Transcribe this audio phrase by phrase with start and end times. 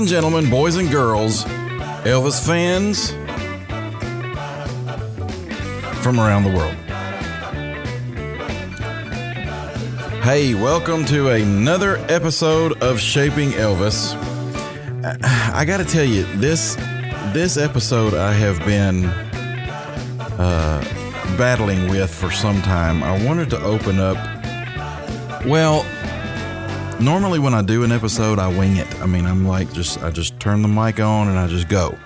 [0.00, 1.44] and gentlemen, boys and girls,
[2.04, 3.10] Elvis fans
[6.02, 6.74] from around the world.
[10.22, 14.14] Hey, welcome to another episode of Shaping Elvis.
[15.52, 16.76] I, got to tell you, this
[17.34, 20.82] this episode I have been uh,
[21.36, 23.02] battling with for some time.
[23.02, 24.16] I wanted to open up.
[25.44, 25.84] Well,
[27.00, 29.00] normally when I do an episode, I wing it.
[29.00, 31.98] I mean, I'm like just I just turn the mic on and I just go.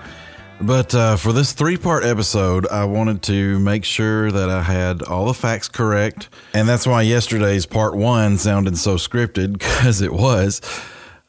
[0.61, 5.03] But uh, for this three part episode, I wanted to make sure that I had
[5.03, 6.29] all the facts correct.
[6.53, 10.61] And that's why yesterday's part one sounded so scripted because it was.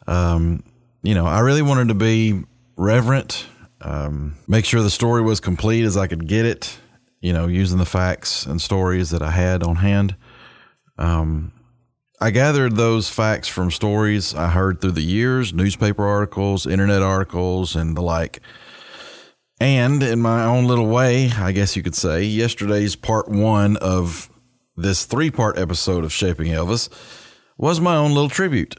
[0.07, 0.63] Um,
[1.03, 2.43] you know, I really wanted to be
[2.77, 3.47] reverent,
[3.81, 6.79] um, make sure the story was complete as I could get it,
[7.21, 10.15] you know, using the facts and stories that I had on hand.
[10.99, 11.53] Um,
[12.19, 17.77] I gathered those facts from stories I heard through the years, newspaper articles, internet articles,
[17.77, 18.41] and the like.
[19.61, 24.31] And in my own little way, I guess you could say, yesterday's part one of
[24.77, 26.89] this three part episode of Shaping Elvis
[27.59, 28.77] was my own little tribute.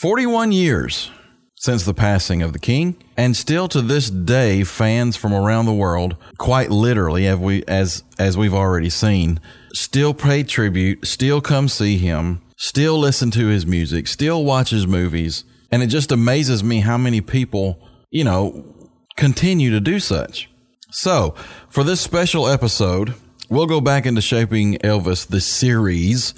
[0.00, 1.10] 41 years
[1.56, 5.72] since the passing of the king, and still to this day, fans from around the
[5.72, 9.40] world, quite literally, as, we, as, as we've already seen,
[9.72, 14.86] still pay tribute, still come see him, still listen to his music, still watch his
[14.86, 15.44] movies.
[15.70, 18.64] And it just amazes me how many people, you know,
[19.16, 20.48] continue to do such.
[20.90, 21.34] So,
[21.68, 23.14] for this special episode,
[23.48, 26.34] we'll go back into Shaping Elvis, the series,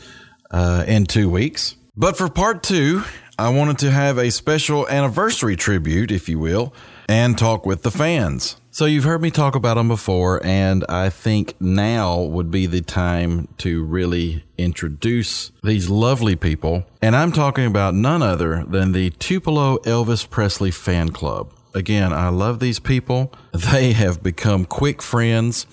[0.50, 1.76] uh, in two weeks.
[1.94, 3.02] But for part two,
[3.38, 6.72] I wanted to have a special anniversary tribute, if you will,
[7.08, 8.56] and talk with the fans.
[8.76, 12.82] So you've heard me talk about them before, and I think now would be the
[12.82, 16.84] time to really introduce these lovely people.
[17.00, 21.54] And I'm talking about none other than the Tupelo Elvis Presley Fan Club.
[21.74, 23.32] Again, I love these people.
[23.54, 25.66] They have become quick friends.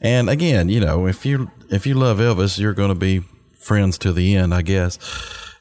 [0.00, 3.22] And again, you know, if you if you love Elvis, you're going to be
[3.54, 4.98] friends to the end, I guess.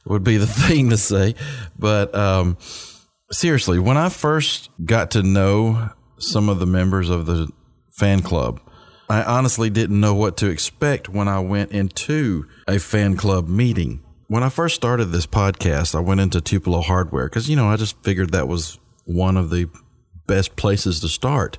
[0.05, 1.35] Would be the thing to say.
[1.77, 2.57] But um
[3.31, 7.49] seriously, when I first got to know some of the members of the
[7.91, 8.59] fan club.
[9.09, 14.01] I honestly didn't know what to expect when I went into a fan club meeting.
[14.27, 17.75] When I first started this podcast, I went into Tupelo Hardware because, you know, I
[17.75, 19.67] just figured that was one of the
[20.27, 21.57] best places to start.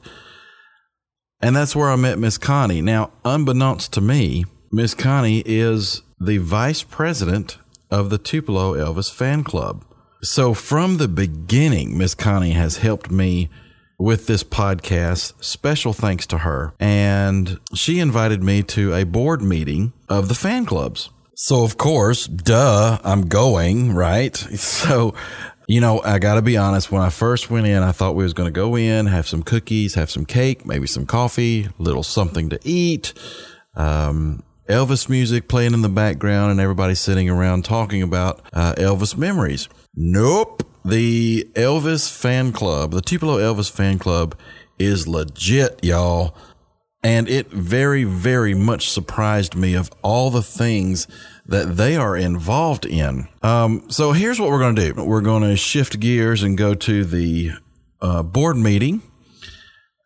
[1.42, 2.80] And that's where I met Miss Connie.
[2.80, 7.58] Now, unbeknownst to me, Miss Connie is the vice president
[7.90, 9.84] of the Tupelo Elvis fan club.
[10.22, 13.50] So from the beginning, Miss Connie has helped me
[14.02, 15.32] with this podcast.
[15.42, 16.74] Special thanks to her.
[16.80, 21.10] And she invited me to a board meeting of the fan clubs.
[21.36, 24.36] So, of course, duh, I'm going, right?
[24.56, 25.14] So,
[25.68, 26.90] you know, I got to be honest.
[26.90, 29.44] When I first went in, I thought we was going to go in, have some
[29.44, 33.14] cookies, have some cake, maybe some coffee, little something to eat,
[33.76, 39.16] um, Elvis music playing in the background, and everybody sitting around talking about uh, Elvis
[39.16, 39.68] memories.
[39.94, 40.62] Nope.
[40.84, 44.36] The Elvis fan club, the Tupelo Elvis fan club
[44.78, 46.36] is legit, y'all.
[47.04, 51.08] And it very, very much surprised me of all the things
[51.46, 53.26] that they are involved in.
[53.42, 55.04] Um, so here's what we're going to do.
[55.04, 57.52] We're going to shift gears and go to the
[58.00, 59.02] uh, board meeting.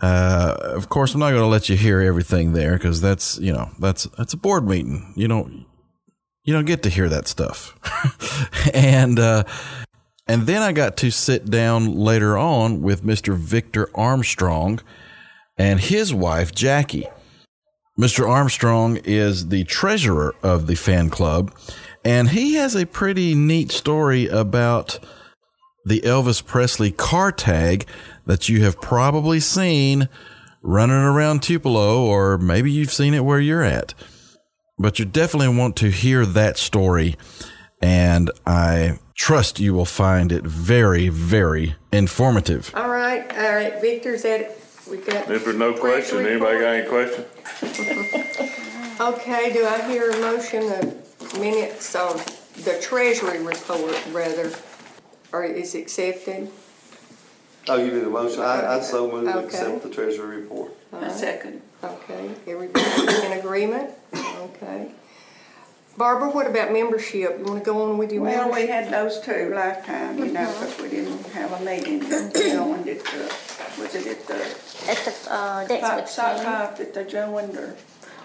[0.00, 3.52] Uh, of course, I'm not going to let you hear everything there because that's, you
[3.52, 5.12] know, that's, that's a board meeting.
[5.16, 5.65] You don't,
[6.46, 7.76] you don't get to hear that stuff.
[8.74, 9.44] and, uh,
[10.26, 13.36] and then I got to sit down later on with Mr.
[13.36, 14.80] Victor Armstrong
[15.58, 17.08] and his wife, Jackie.
[17.98, 18.28] Mr.
[18.28, 21.52] Armstrong is the treasurer of the fan club,
[22.04, 24.98] and he has a pretty neat story about
[25.84, 27.86] the Elvis Presley car tag
[28.26, 30.08] that you have probably seen
[30.62, 33.94] running around Tupelo, or maybe you've seen it where you're at.
[34.78, 37.16] But you definitely want to hear that story,
[37.80, 42.70] and I trust you will find it very, very informative.
[42.74, 44.60] All right, all right, Victor's at it.
[44.90, 45.30] We got.
[45.30, 47.24] If there's no question, anybody got any question?
[48.98, 52.16] Okay, do I hear a motion of minutes of
[52.64, 54.50] the treasury report, rather,
[55.32, 56.50] or is accepted?
[57.68, 59.46] Oh, you did a motion, I, I so moved to Okay.
[59.48, 60.72] accept the treasury report.
[60.92, 61.60] A second.
[61.84, 63.90] Okay, everybody in agreement?
[64.46, 64.88] Okay.
[65.96, 67.38] Barbara, what about membership?
[67.38, 68.68] You wanna go on with your Well, we membership?
[68.68, 72.02] had those two last time, you know, because we didn't have a meeting.
[72.02, 73.34] You know, when did the,
[73.80, 74.34] was it at the,
[74.90, 76.44] At the uh, Dancing with the five, King.
[76.44, 77.76] five that they joined or,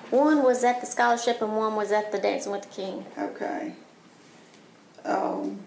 [0.09, 3.05] One was at the scholarship and one was at the Dancing with the King.
[3.17, 3.73] okay.
[5.05, 5.59] Um,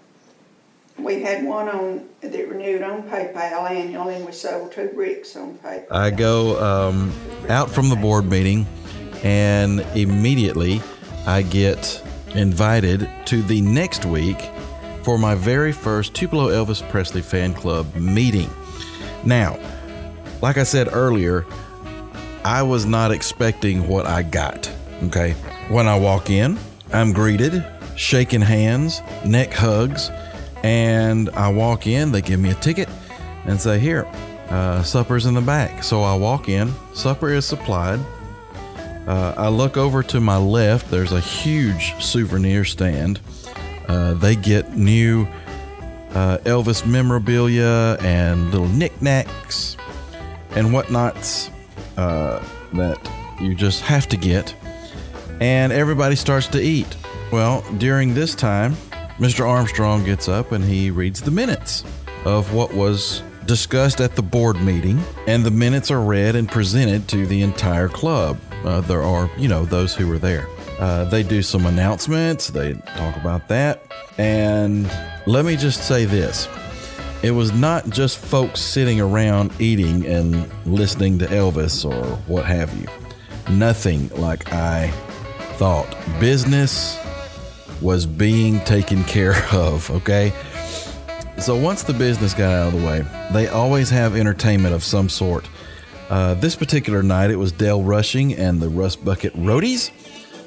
[0.99, 5.55] we had one on, that renewed on PayPal annually, and we sold two bricks on
[5.59, 5.91] PayPal.
[5.91, 7.12] I go um,
[7.49, 8.65] out from the board meeting,
[9.25, 10.81] and immediately
[11.26, 12.03] I get
[12.35, 14.38] invited to the next week
[15.03, 18.50] for my very first Tupelo Elvis Presley fan club meeting.
[19.25, 19.59] Now,
[20.43, 21.47] like I said earlier,
[22.44, 24.71] I was not expecting what I got.
[25.05, 25.32] Okay.
[25.69, 26.59] When I walk in,
[26.93, 27.65] I'm greeted,
[27.97, 30.11] shaking hands, neck hugs,
[30.62, 32.88] and I walk in, they give me a ticket
[33.47, 34.06] and say, Here,
[34.50, 35.82] uh, supper's in the back.
[35.82, 38.00] So I walk in, supper is supplied.
[39.06, 43.21] Uh, I look over to my left, there's a huge souvenir stand.
[43.87, 45.29] Uh, they get new
[46.12, 49.77] uh, Elvis memorabilia and little knickknacks
[50.51, 51.51] and whatnots
[51.97, 52.43] uh,
[52.73, 52.99] that
[53.41, 54.55] you just have to get.
[55.41, 56.97] And everybody starts to eat.
[57.31, 58.75] Well, during this time,
[59.19, 59.47] Mr.
[59.47, 61.85] Armstrong gets up and he reads the minutes
[62.25, 67.07] of what was discussed at the board meeting, and the minutes are read and presented
[67.09, 68.39] to the entire club.
[68.64, 70.49] Uh, there are, you know, those who were there.
[70.78, 73.82] Uh, they do some announcements, they talk about that.
[74.19, 74.90] And
[75.26, 76.49] let me just say this
[77.22, 82.76] it was not just folks sitting around eating and listening to Elvis or what have
[82.78, 82.87] you.
[83.55, 84.90] Nothing like I
[85.56, 85.96] thought.
[86.20, 86.99] Business
[87.81, 90.32] was being taken care of, okay?
[91.38, 95.08] So once the business got out of the way, they always have entertainment of some
[95.08, 95.49] sort.
[96.14, 99.90] Uh, this particular night, it was Dale Rushing and the Rust Bucket Roadies.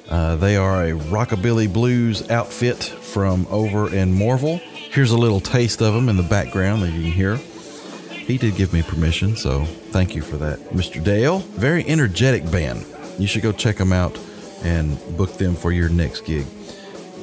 [0.08, 4.60] Uh, they are a rockabilly blues outfit from over in Moorville.
[4.60, 7.36] Here's a little taste of them in the background that you can hear.
[7.36, 11.04] He did give me permission, so thank you for that, Mr.
[11.04, 11.40] Dale.
[11.40, 12.86] Very energetic band.
[13.20, 14.18] You should go check them out
[14.64, 16.46] and book them for your next gig.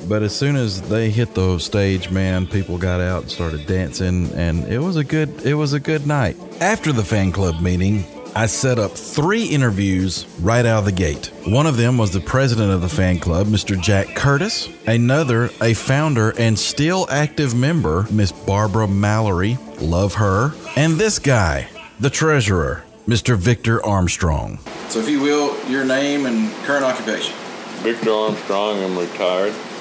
[0.06, 4.31] But as soon as they hit the stage, man, people got out and started dancing,
[4.35, 6.37] and it was a good it was a good night.
[6.61, 8.05] After the fan club meeting,
[8.37, 11.31] I set up three interviews right out of the gate.
[11.47, 13.81] One of them was the president of the fan club, Mr.
[13.81, 14.69] Jack Curtis.
[14.89, 19.57] Another, a founder and still active member, Miss Barbara Mallory.
[19.81, 20.53] Love her.
[20.75, 21.69] And this guy,
[22.01, 23.37] the treasurer, Mr.
[23.37, 24.59] Victor Armstrong.
[24.89, 27.37] So, if you will, your name and current occupation.
[27.85, 29.55] Victor Armstrong, I'm retired.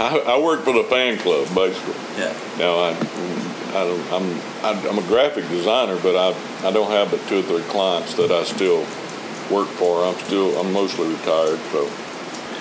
[0.00, 1.94] I, I work for the fan club, basically.
[2.18, 2.36] Yeah.
[2.58, 7.10] Now, I, I don't, I'm, I, I'm a graphic designer, but I, I don't have
[7.10, 8.80] but two or three clients that I still
[9.50, 10.04] work for.
[10.04, 11.88] I'm still, I'm mostly retired, so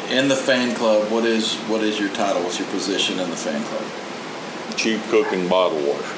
[0.09, 2.43] In the fan club, what is what is your title?
[2.43, 3.83] What's your position in the fan club?
[4.79, 6.15] cheap cook and bottle washer.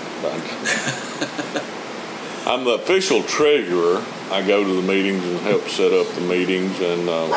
[2.46, 4.04] I'm the official treasurer.
[4.30, 7.32] I go to the meetings and help set up the meetings and um,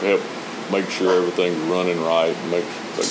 [0.00, 0.20] help
[0.72, 2.34] make sure everything's running right.
[2.34, 2.64] and Make,
[2.96, 3.06] make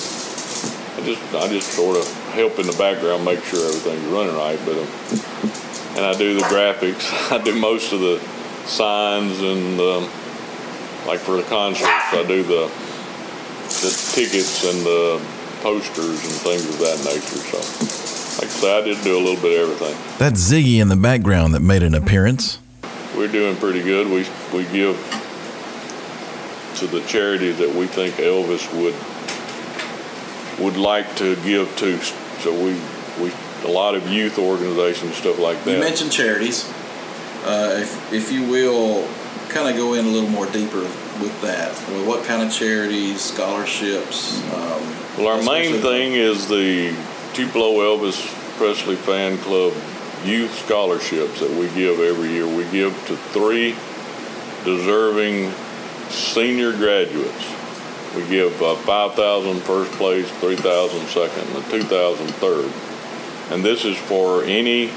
[0.98, 4.60] I just I just sort of help in the background, make sure everything's running right.
[4.66, 4.88] But um,
[5.96, 7.32] and I do the graphics.
[7.32, 8.20] I do most of the
[8.66, 10.04] signs and um,
[11.06, 12.68] like for the concerts, I do the
[13.68, 15.22] the tickets and the
[15.62, 17.38] posters and things of that nature.
[17.38, 17.58] So,
[18.42, 20.18] like I said, I did do a little bit of everything.
[20.18, 22.60] That's Ziggy in the background that made an appearance.
[23.16, 24.08] We're doing pretty good.
[24.08, 24.98] We we give
[26.78, 28.96] to the charity that we think Elvis would
[30.60, 32.00] would like to give to.
[32.42, 32.80] So we
[33.22, 33.32] we
[33.66, 35.74] a lot of youth organizations stuff like that.
[35.74, 36.72] You mentioned charities.
[37.44, 39.08] Uh, if, if you will,
[39.50, 40.82] kind of go in a little more deeper
[41.22, 41.72] with that.
[41.90, 44.42] Well, what kind of charities, scholarships?
[44.54, 46.96] Um, Well, our main thing is the
[47.34, 48.20] Tupelo Elvis
[48.58, 49.74] Presley Fan Club
[50.26, 52.48] youth scholarships that we give every year.
[52.48, 53.76] We give to three
[54.66, 55.52] deserving
[56.10, 57.57] senior graduates.
[58.18, 62.72] We give uh, 5,000 first place, 3,000 second, and 2,000 third.
[63.52, 64.92] And this is for any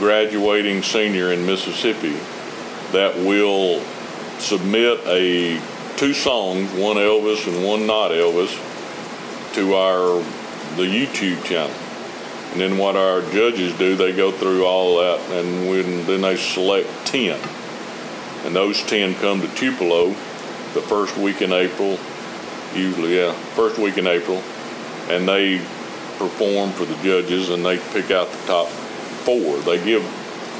[0.00, 2.18] graduating senior in Mississippi
[2.90, 3.80] that will
[4.40, 5.62] submit a
[5.96, 8.50] two songs, one Elvis and one not Elvis,
[9.54, 10.20] to our
[10.74, 11.70] the YouTube channel.
[12.50, 16.36] And then what our judges do, they go through all that, and when, then they
[16.36, 17.38] select ten,
[18.44, 20.08] and those ten come to Tupelo
[20.74, 22.00] the first week in April,
[22.74, 24.42] usually yeah, first week in April,
[25.08, 25.58] and they
[26.18, 29.58] perform for the judges, and they pick out the top four.
[29.58, 30.02] They give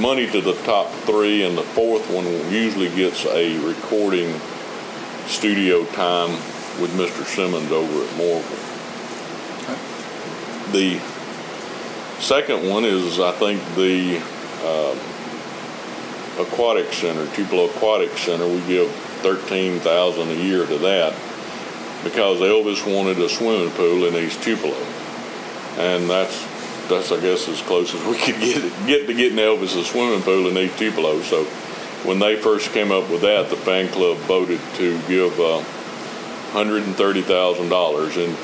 [0.01, 4.41] money to the top three, and the fourth one usually gets a recording
[5.27, 6.31] studio time
[6.81, 7.25] with Mr.
[7.25, 8.69] Simmons over at Moorville.
[10.73, 10.99] The
[12.21, 14.17] second one is, I think, the
[14.65, 14.99] um,
[16.39, 18.47] Aquatic Center, Tupelo Aquatic Center.
[18.47, 18.91] We give
[19.23, 21.15] thirteen thousand a year to that,
[22.03, 24.77] because Elvis wanted a swimming pool in East Tupelo,
[25.79, 26.47] and that's
[26.89, 30.23] that's I guess as close as we could get get to getting Elvis a swimming
[30.23, 31.21] pool in East Tupelo.
[31.23, 31.45] So
[32.05, 35.61] when they first came up with that, the fan club voted to give uh,
[36.51, 38.37] hundred and thirty thousand dollars in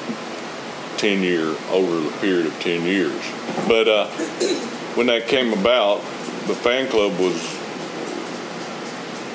[0.97, 3.21] ten year over the period of ten years.
[3.67, 4.07] But uh,
[4.95, 6.00] when that came about,
[6.47, 7.59] the fan club was.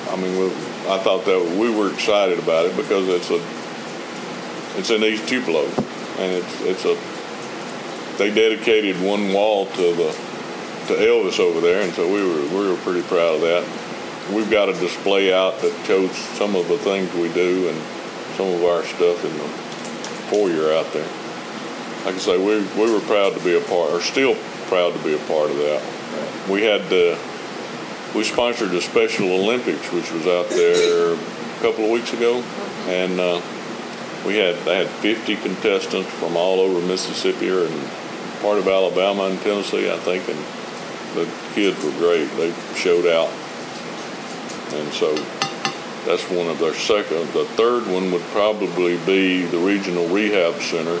[0.06, 0.50] I mean,
[0.86, 3.63] I thought that we were excited about it because it's a
[4.76, 5.66] it's in East Tupelo,
[6.18, 10.12] and it's it's a they dedicated one wall to the
[10.86, 13.64] to Elvis over there, and so we were we were pretty proud of that.
[14.32, 17.82] We've got a display out that shows some of the things we do and
[18.36, 19.48] some of our stuff in the
[20.30, 21.08] foyer out there.
[22.04, 24.34] Like I say, we we were proud to be a part, or still
[24.66, 25.82] proud to be a part of that.
[26.48, 27.18] We had uh,
[28.14, 32.42] we sponsored the Special Olympics, which was out there a couple of weeks ago,
[32.86, 33.20] and.
[33.20, 33.40] Uh,
[34.24, 37.90] we had they had 50 contestants from all over Mississippi or and
[38.40, 40.38] part of Alabama and Tennessee, I think, and
[41.16, 42.26] the kids were great.
[42.36, 43.30] They showed out,
[44.74, 45.14] and so
[46.04, 47.32] that's one of their second.
[47.32, 51.00] The third one would probably be the Regional Rehab Center.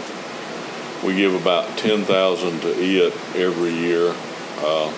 [1.04, 4.14] We give about 10,000 to it every year
[4.60, 4.90] uh,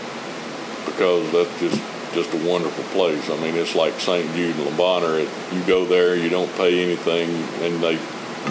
[0.84, 1.82] because that's just
[2.14, 3.28] just a wonderful place.
[3.28, 4.32] I mean, it's like St.
[4.34, 5.18] Jude and Le Bonheur.
[5.18, 7.28] It, you go there, you don't pay anything,
[7.62, 7.98] and they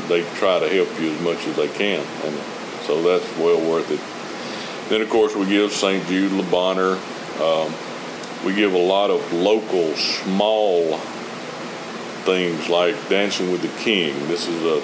[0.08, 2.36] they try to help you as much as they can, and
[2.86, 4.00] so that's well worth it.
[4.90, 6.06] Then, of course, we give St.
[6.08, 7.00] Jude, Le Bonheur.
[7.42, 7.74] Um,
[8.46, 11.00] we give a lot of local, small
[12.26, 14.28] things like Dancing with the King.
[14.28, 14.84] This is a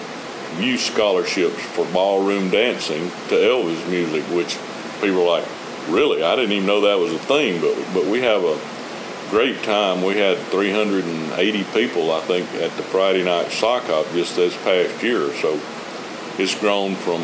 [0.60, 4.58] youth scholarships for ballroom dancing to Elvis music, which
[5.02, 5.50] people are like,
[5.88, 6.24] really?
[6.24, 8.60] I didn't even know that was a thing, but but we have a
[9.32, 10.04] great time.
[10.04, 15.02] We had 380 people, I think, at the Friday night sock hop just this past
[15.02, 15.34] year.
[15.36, 15.58] So
[16.38, 17.24] it's grown from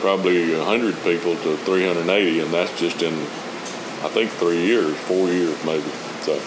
[0.00, 5.58] probably 100 people to 380, and that's just in, I think, three years, four years
[5.64, 5.90] maybe.
[6.20, 6.40] So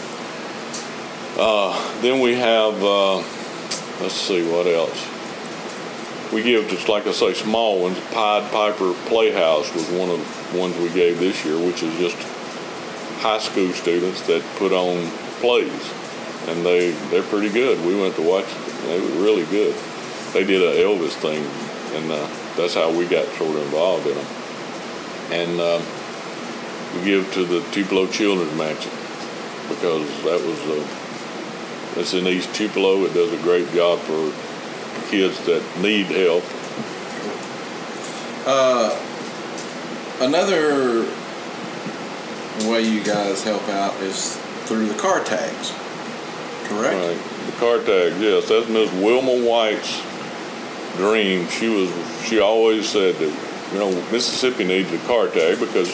[1.37, 3.17] uh, then we have, uh,
[3.99, 5.11] let's see, what else?
[6.31, 7.99] We give just like I say, small ones.
[8.11, 12.17] Pied Piper Playhouse was one of the ones we gave this year, which is just
[13.19, 15.93] high school students that put on plays,
[16.48, 17.84] and they they're pretty good.
[17.86, 18.45] We went to watch;
[18.88, 19.75] they were really good.
[20.34, 21.43] They did a Elvis thing,
[21.95, 24.25] and uh, that's how we got sort of involved in them.
[25.31, 25.81] And um,
[26.95, 28.91] we give to the Tupelo Children's Mansion
[29.69, 33.05] because that was uh, it's in East Tupelo.
[33.05, 34.34] It does a great job for
[35.10, 36.43] kids that need help.
[40.22, 41.03] Another
[42.63, 45.71] way you guys help out is through the car tags,
[46.67, 46.95] correct?
[46.95, 47.45] Right.
[47.45, 48.50] The car tags, yes.
[48.50, 50.01] That's Miss Wilma White's
[50.97, 51.47] dream.
[51.50, 51.91] She was
[52.25, 55.89] she always said that, you know, Mississippi needs a car tag because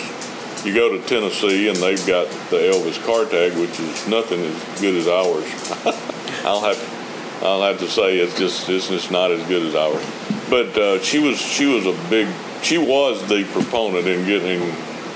[0.65, 4.81] you go to Tennessee and they've got the Elvis car tag, which is nothing as
[4.81, 5.45] good as ours.
[6.45, 10.05] I'll have I'll have to say it's just it's just not as good as ours.
[10.49, 12.27] But uh, she was she was a big
[12.61, 14.61] she was the proponent in getting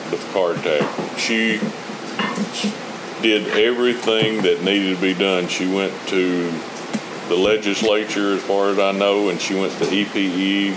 [0.10, 0.84] the car tag.
[1.18, 1.60] She
[3.22, 5.48] did everything that needed to be done.
[5.48, 6.52] She went to
[7.28, 10.76] the legislature, as far as I know, and she went to EPE,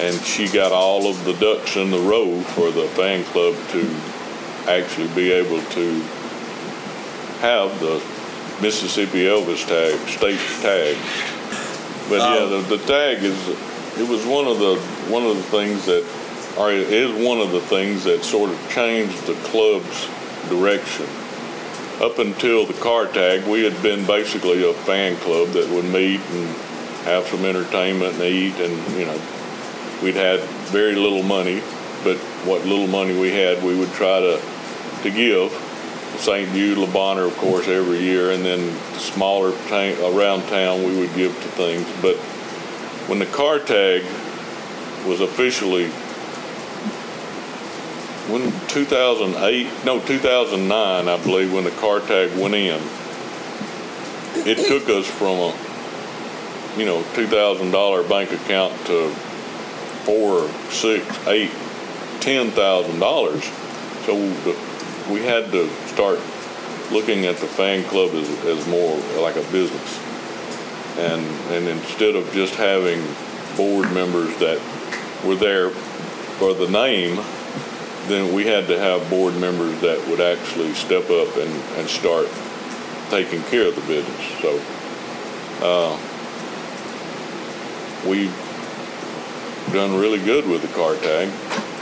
[0.00, 3.88] and she got all of the ducks in the row for the fan club to
[4.68, 6.00] actually be able to
[7.40, 8.02] have the
[8.60, 10.96] Mississippi Elvis tag, state tag.
[12.08, 13.48] But yeah, the, the tag is
[13.98, 14.76] it was one of the
[15.10, 16.04] one of the things that
[16.56, 20.08] or it is one of the things that sort of changed the club's
[20.48, 21.06] direction.
[22.00, 26.20] Up until the car tag, we had been basically a fan club that would meet
[26.20, 26.48] and
[27.04, 29.20] have some entertainment and eat, and you know,
[30.02, 30.40] we'd had
[30.70, 31.62] very little money,
[32.02, 32.16] but
[32.46, 34.40] what little money we had, we would try to
[35.02, 35.52] to give.
[36.18, 36.52] St.
[36.52, 41.14] Jude, Le Bonheur, of course, every year, and then smaller ta- around town we would
[41.14, 41.86] give to things.
[42.02, 42.16] But
[43.08, 44.02] when the car tag
[45.06, 45.90] was officially
[48.30, 52.80] when 2008 no 2009 i believe when the car tag went in
[54.46, 59.12] it took us from a you know $2000 bank account to
[60.04, 61.50] four six eight
[62.20, 63.44] ten thousand dollars.
[64.06, 64.14] So
[65.12, 66.18] we had to start
[66.90, 69.98] looking at the fan club as, as more like a business.
[70.98, 73.02] And and instead of just having
[73.56, 74.60] board members that
[75.24, 75.70] were there
[76.38, 77.18] for the name
[78.08, 82.28] then we had to have board members that would actually step up and, and start
[83.10, 84.40] taking care of the business.
[84.40, 84.60] So
[85.62, 85.98] uh,
[88.08, 88.34] we've
[89.72, 91.30] done really good with the car tag.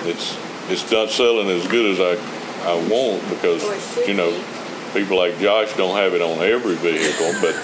[0.06, 0.36] It's
[0.70, 4.44] it's not selling as good as I I want because Well, it should you know
[4.92, 7.54] people like Josh don't have it on every vehicle, but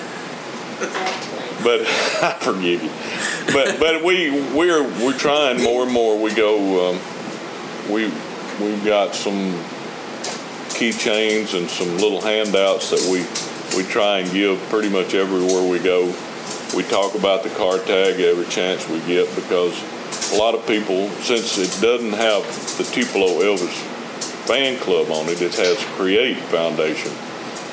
[1.62, 1.80] but
[2.22, 2.90] I forgive you.
[3.52, 6.18] But but we we're we're trying more and more.
[6.18, 6.90] We go.
[6.90, 7.00] Um,
[7.90, 8.10] we
[8.60, 9.52] we've got some
[10.74, 13.24] keychains and some little handouts that we
[13.76, 16.06] we try and give pretty much everywhere we go.
[16.76, 19.74] We talk about the car tag every chance we get because
[20.32, 22.42] a lot of people, since it doesn't have
[22.78, 23.74] the Tupelo Elvis
[24.46, 27.12] fan club on it, it has Create Foundation.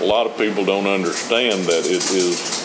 [0.02, 2.62] A lot of people don't understand that it is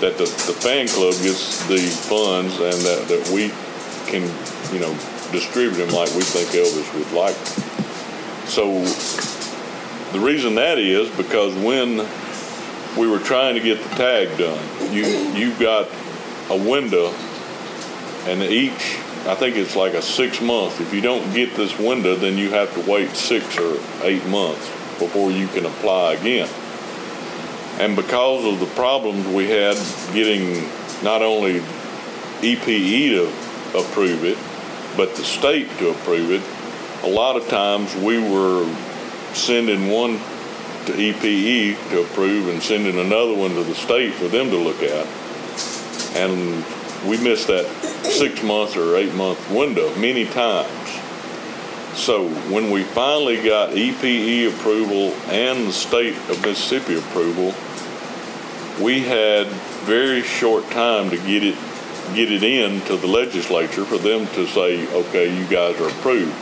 [0.00, 3.48] that the, the fan club gets the funds and that, that we
[4.10, 4.22] can,
[4.72, 4.92] you know,
[5.32, 7.36] distribute them like we think Elvis would like.
[8.46, 8.84] So
[10.12, 11.98] the reason that is because when
[12.96, 15.04] we were trying to get the tag done, you
[15.34, 15.88] you've got
[16.50, 17.08] a window,
[18.26, 20.80] and each I think it's like a six month.
[20.80, 24.68] If you don't get this window, then you have to wait six or eight months
[25.00, 26.48] before you can apply again.
[27.80, 29.76] And because of the problems we had
[30.14, 30.70] getting
[31.02, 31.60] not only
[32.40, 34.38] EPE to approve it,
[34.96, 36.42] but the state to approve it,
[37.04, 38.64] a lot of times we were
[39.34, 40.18] sending one
[40.86, 44.82] to EPE to approve and sending another one to the state for them to look
[44.82, 45.06] at.
[46.16, 46.64] And
[47.08, 47.66] we missed that
[48.04, 50.70] six month or eight month window many times.
[51.96, 57.54] So when we finally got EPE approval and the state of Mississippi approval,
[58.82, 59.46] we had
[59.86, 61.56] very short time to get it
[62.14, 66.34] get it in to the legislature for them to say, okay, you guys are approved.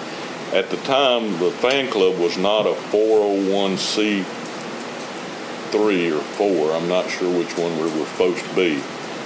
[0.53, 4.25] At the time, the fan club was not a 401c
[5.75, 6.73] three or four.
[6.73, 8.81] I'm not sure which one we were supposed to be,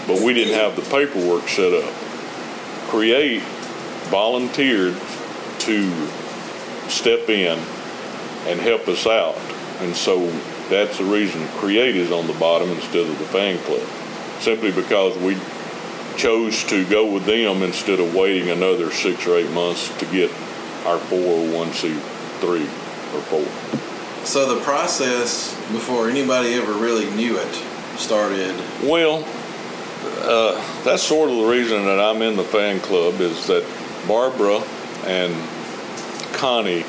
[0.07, 1.93] but we didn't have the paperwork set up.
[2.89, 3.43] Create
[4.09, 4.97] volunteered
[5.59, 6.09] to
[6.89, 7.59] step in
[8.47, 9.37] and help us out,
[9.81, 10.27] and so
[10.71, 13.87] that's the reason Create is on the bottom instead of the fan club,
[14.41, 15.35] simply because we
[16.19, 20.31] chose to go with them instead of waiting another six or eight months to get
[20.85, 22.63] our 401c3
[23.15, 24.27] or 4.
[24.27, 27.55] So the process before anybody ever really knew it
[27.97, 28.55] started.
[28.83, 29.25] Well,
[30.19, 33.65] uh, that's sort of the reason that I'm in the fan club is that
[34.09, 34.61] Barbara
[35.07, 35.35] and
[36.35, 36.85] Connie,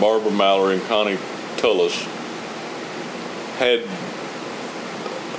[0.00, 1.18] Barbara Mallory and Connie
[1.56, 1.96] Tullis,
[3.58, 3.84] had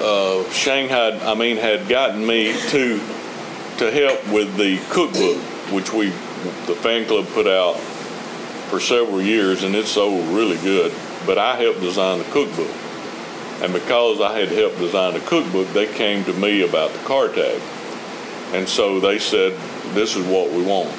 [0.01, 2.99] uh, Shanghai, I mean, had gotten me to
[3.77, 5.37] to help with the cookbook,
[5.73, 6.09] which we,
[6.67, 7.79] the fan club, put out
[8.69, 10.93] for several years, and it's sold really good.
[11.25, 12.71] But I helped design the cookbook,
[13.61, 17.27] and because I had helped design the cookbook, they came to me about the car
[17.27, 17.61] tag,
[18.53, 19.53] and so they said,
[19.93, 20.91] "This is what we want,"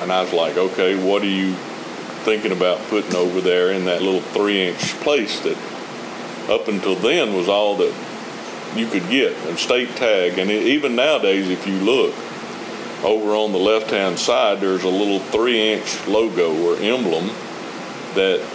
[0.00, 1.54] and I was like, "Okay, what are you
[2.24, 5.56] thinking about putting over there in that little three-inch place that?"
[6.48, 7.94] Up until then was all that
[8.76, 10.38] you could get a state tag.
[10.38, 12.14] And it, even nowadays if you look
[13.04, 17.26] over on the left hand side there's a little three inch logo or emblem
[18.14, 18.46] that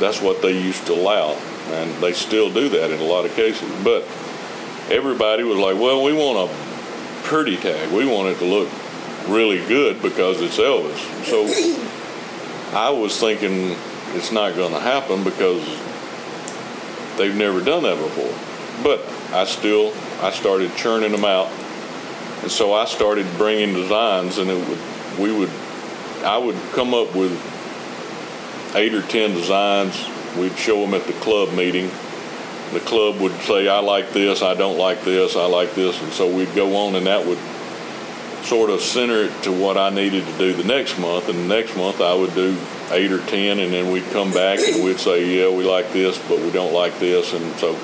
[0.00, 1.32] that's what they used to allow.
[1.72, 3.70] And they still do that in a lot of cases.
[3.84, 4.02] But
[4.90, 7.92] everybody was like well we want a pretty tag.
[7.92, 8.68] We want it to look
[9.28, 10.98] really good because it's elvis.
[11.24, 11.46] So
[12.76, 13.76] i was thinking
[14.14, 15.62] it's not going to happen because
[17.18, 18.51] they've never done that before
[18.82, 19.00] but
[19.32, 21.48] I still I started churning them out,
[22.42, 25.50] and so I started bringing designs, and it would we would
[26.24, 27.32] I would come up with
[28.74, 30.08] eight or ten designs.
[30.36, 31.90] We'd show them at the club meeting.
[32.72, 34.42] The club would say, "I like this.
[34.42, 35.36] I don't like this.
[35.36, 37.38] I like this," and so we'd go on, and that would
[38.44, 41.28] sort of center it to what I needed to do the next month.
[41.28, 42.56] And the next month I would do
[42.90, 46.18] eight or ten, and then we'd come back and we'd say, "Yeah, we like this,
[46.28, 47.76] but we don't like this," and so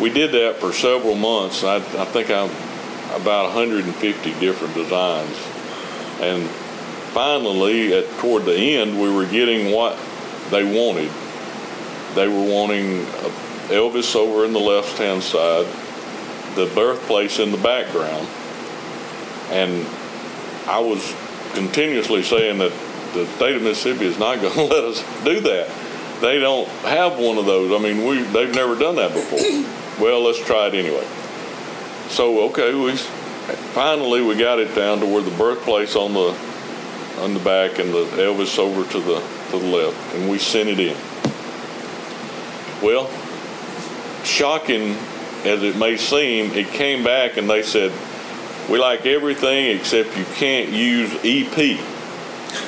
[0.00, 1.64] we did that for several months.
[1.64, 2.50] I, I think I'm
[3.20, 5.36] about 150 different designs,
[6.20, 6.48] and
[7.12, 9.98] finally, at toward the end, we were getting what
[10.50, 11.10] they wanted.
[12.14, 13.04] They were wanting
[13.68, 15.66] Elvis over in the left-hand side,
[16.56, 18.26] the birthplace in the background,
[19.50, 19.86] and
[20.66, 21.14] I was
[21.54, 22.72] continuously saying that
[23.12, 25.70] the state of Mississippi is not going to let us do that.
[26.22, 27.72] They don't have one of those.
[27.72, 31.06] I mean, we they've never done that before well, let's try it anyway.
[32.08, 32.96] So okay, we
[33.72, 36.36] finally we got it down to where the birthplace on the
[37.22, 40.68] on the back and the Elvis over to the to the left, and we sent
[40.68, 40.96] it in.
[42.82, 43.08] Well,
[44.24, 44.96] shocking
[45.44, 47.92] as it may seem, it came back and they said,
[48.70, 51.78] We like everything except you can't use EP.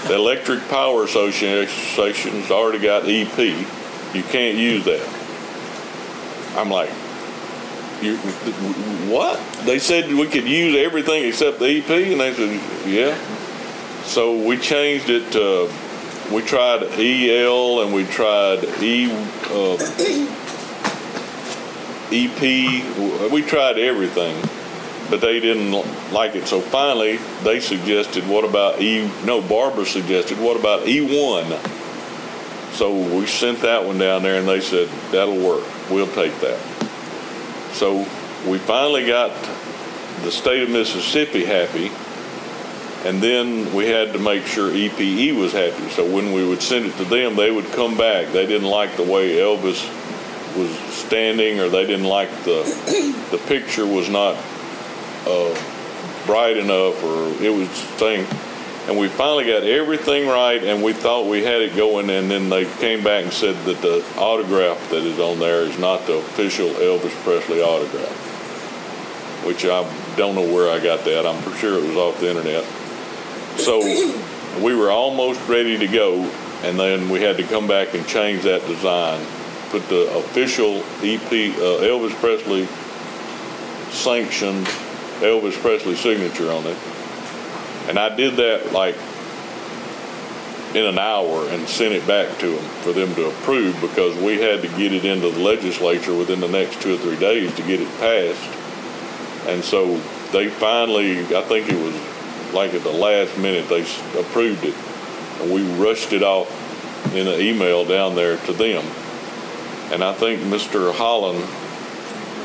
[0.08, 3.38] The Electric Power Association's already got EP.
[4.14, 5.06] You can't use that.
[6.56, 6.90] I'm like,
[8.04, 8.16] you,
[9.10, 9.40] what?
[9.64, 13.16] They said we could use everything except the EP, and they said, yeah.
[14.04, 15.72] So we changed it to,
[16.32, 19.10] we tried EL and we tried E,
[19.50, 19.76] uh,
[22.12, 23.32] EP.
[23.32, 24.40] We tried everything,
[25.10, 25.72] but they didn't
[26.12, 26.46] like it.
[26.46, 29.10] So finally, they suggested, what about E?
[29.24, 31.72] No, Barbara suggested, what about E1?
[32.74, 35.64] So we sent that one down there, and they said that'll work.
[35.90, 36.58] We'll take that.
[37.74, 38.06] So
[38.48, 39.32] we finally got
[40.22, 41.90] the state of Mississippi happy,
[43.04, 45.90] and then we had to make sure EPE was happy.
[45.90, 48.32] So when we would send it to them, they would come back.
[48.32, 49.84] They didn't like the way Elvis
[50.56, 52.62] was standing, or they didn't like the
[53.32, 54.36] the picture was not
[55.26, 55.52] uh,
[56.26, 58.24] bright enough, or it was saying.
[58.86, 62.10] And we finally got everything right, and we thought we had it going.
[62.10, 65.78] And then they came back and said that the autograph that is on there is
[65.78, 68.12] not the official Elvis Presley autograph,
[69.46, 69.82] which I
[70.16, 71.26] don't know where I got that.
[71.26, 72.64] I'm for sure it was off the internet.
[73.58, 73.80] So
[74.62, 76.20] we were almost ready to go,
[76.62, 79.24] and then we had to come back and change that design,
[79.70, 81.22] put the official EP
[81.56, 82.66] uh, Elvis Presley
[83.90, 84.66] sanctioned
[85.20, 86.76] Elvis Presley signature on it.
[87.88, 88.96] And I did that like
[90.74, 94.40] in an hour and sent it back to them for them to approve because we
[94.40, 97.62] had to get it into the legislature within the next two or three days to
[97.62, 98.42] get it passed.
[99.46, 99.98] And so
[100.32, 101.94] they finally, I think it was
[102.52, 103.82] like at the last minute, they
[104.18, 104.74] approved it.
[105.40, 106.50] And we rushed it off
[107.14, 108.84] in an email down there to them.
[109.92, 110.92] And I think Mr.
[110.92, 111.44] Holland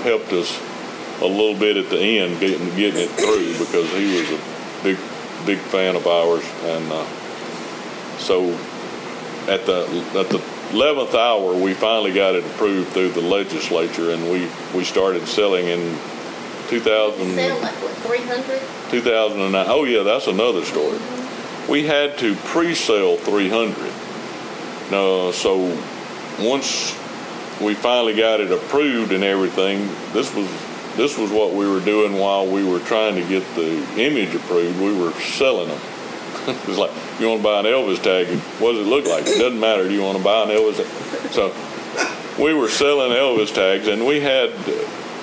[0.03, 0.61] helped us
[1.21, 4.97] a little bit at the end getting getting it through because he was a big
[5.49, 7.03] big fan of ours, and uh,
[8.19, 8.51] so
[9.49, 9.81] at the
[10.13, 10.39] at the
[10.71, 15.65] eleventh hour, we finally got it approved through the legislature, and we we started selling
[15.65, 15.97] in
[16.67, 17.33] 2000.
[17.33, 18.61] Sell like what, three hundred?
[18.91, 19.65] 2009.
[19.67, 20.99] Oh yeah, that's another story.
[21.67, 23.91] We had to pre-sell 300.
[24.91, 25.77] No, so
[26.39, 26.95] once
[27.61, 30.47] we finally got it approved and everything, this was
[30.99, 34.81] this was what we were doing while we were trying to get the image approved.
[34.81, 35.79] We were selling them.
[36.67, 38.27] it's like you want to buy an Elvis tag.
[38.59, 39.25] What does it look like?
[39.25, 39.87] It doesn't matter.
[39.87, 40.75] Do you want to buy an Elvis?
[40.75, 41.31] Tag?
[41.31, 41.53] So
[42.43, 44.49] we were selling Elvis tags, and we had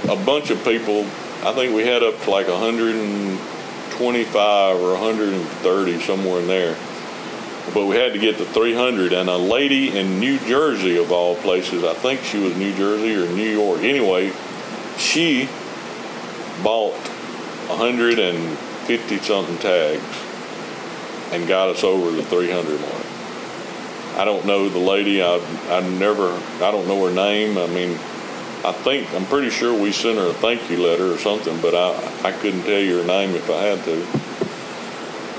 [0.08, 1.00] a bunch of people.
[1.44, 6.74] I think we had up to like 125 or 130 somewhere in there.
[7.74, 11.36] But we had to get to 300, and a lady in New Jersey, of all
[11.36, 13.82] places, I think she was New Jersey or New York.
[13.82, 14.32] Anyway,
[14.96, 15.50] she
[16.62, 16.94] bought
[17.68, 20.02] 150 something tags
[21.32, 23.06] and got us over the 300 mark.
[24.16, 25.22] I don't know the lady.
[25.22, 25.36] I
[25.68, 26.32] I never.
[26.62, 27.58] I don't know her name.
[27.58, 27.98] I mean,
[28.64, 31.74] I think I'm pretty sure we sent her a thank you letter or something, but
[31.74, 34.06] I I couldn't tell you her name if I had to.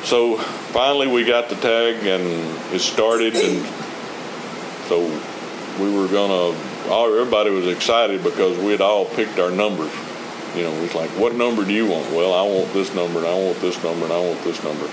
[0.06, 3.66] So finally we got the tag and it started, and
[4.88, 5.02] so
[5.82, 6.56] we were gonna.
[6.88, 9.92] Everybody was excited because we had all picked our numbers.
[10.56, 12.12] You know, it's like, what number do you want?
[12.12, 14.90] Well, I want this number, and I want this number, and I want this number.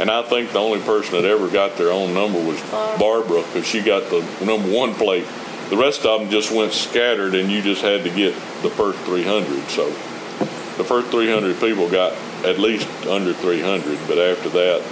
[0.00, 2.60] And I think the only person that ever got their own number was
[2.98, 5.26] Barbara, because she got the number one plate.
[5.68, 8.98] The rest of them just went scattered, and you just had to get the first
[9.00, 9.68] 300.
[9.68, 9.86] So
[10.76, 12.12] the first 300 people got
[12.44, 14.82] at least under 300, but after that,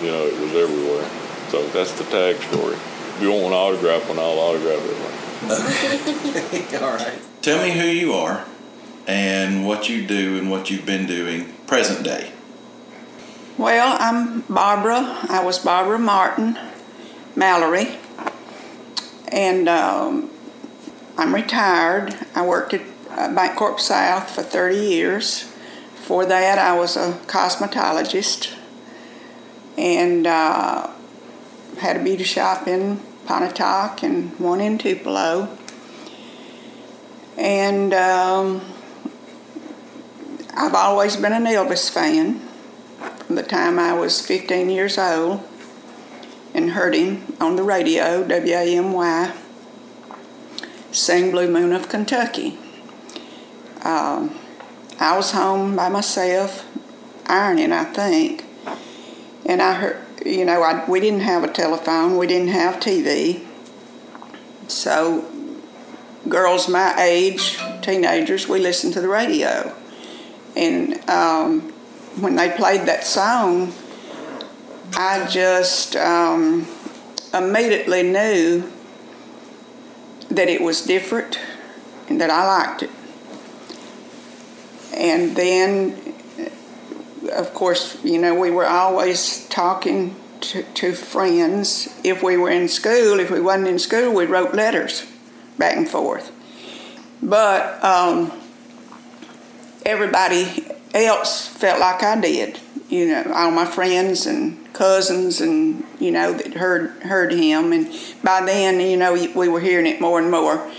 [0.00, 1.08] you know, it was everywhere.
[1.50, 2.74] So that's the tag story.
[2.76, 6.82] If you want an autograph one, I'll autograph it.
[6.82, 7.18] All right.
[7.40, 8.46] Tell me who you are
[9.06, 12.32] and what you do and what you've been doing present day.
[13.58, 15.18] Well, I'm Barbara.
[15.28, 16.58] I was Barbara Martin
[17.36, 17.98] Mallory,
[19.28, 20.30] and um,
[21.16, 22.16] I'm retired.
[22.34, 25.44] I worked at uh, Bancorp South for 30 years.
[25.96, 28.54] Before that, I was a cosmetologist
[29.76, 30.90] and uh,
[31.78, 35.56] had a beauty shop in Pontotoc and one in Tupelo.
[37.36, 38.60] And um,
[40.54, 42.40] I've always been an Elvis fan
[43.26, 45.42] from the time I was 15 years old
[46.52, 49.32] and heard him on the radio, WAMY,
[50.90, 52.58] sing Blue Moon of Kentucky.
[53.82, 54.38] Um,
[55.00, 56.66] I was home by myself,
[57.26, 58.44] ironing, I think,
[59.46, 63.42] and I heard, you know, I, we didn't have a telephone, we didn't have TV,
[64.68, 65.24] so
[66.28, 69.74] girls my age, teenagers, we listened to the radio.
[70.56, 71.60] And um,
[72.20, 73.72] when they played that song,
[74.94, 76.66] I just um,
[77.32, 78.70] immediately knew
[80.30, 81.38] that it was different
[82.08, 82.90] and that I liked it.
[84.94, 86.14] And then,
[87.32, 91.88] of course, you know, we were always talking to, to friends.
[92.04, 95.06] If we were in school, if we wasn't in school, we wrote letters
[95.58, 96.30] back and forth.
[97.22, 98.32] But um,
[99.84, 102.60] everybody else felt like I did.
[102.88, 107.88] You know, all my friends and cousins and you know that heard heard him, and
[108.22, 110.70] by then you know we were hearing it more and more,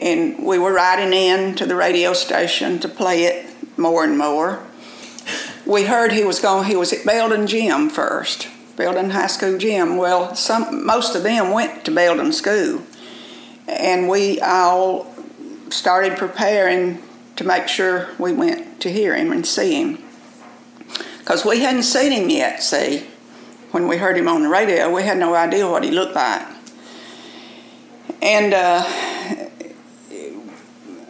[0.00, 3.46] and we were riding in to the radio station to play it
[3.78, 4.62] more and more.
[5.66, 6.68] We heard he was going.
[6.68, 9.96] He was at Belden Gym first, Belden High School gym.
[9.96, 12.82] Well, some most of them went to Belden School,
[13.66, 15.12] and we all
[15.70, 17.02] started preparing
[17.38, 20.02] to make sure we went to hear him and see him.
[21.20, 23.06] Because we hadn't seen him yet, see
[23.70, 26.46] when we heard him on the radio, we had no idea what he looked like.
[28.20, 28.84] And uh,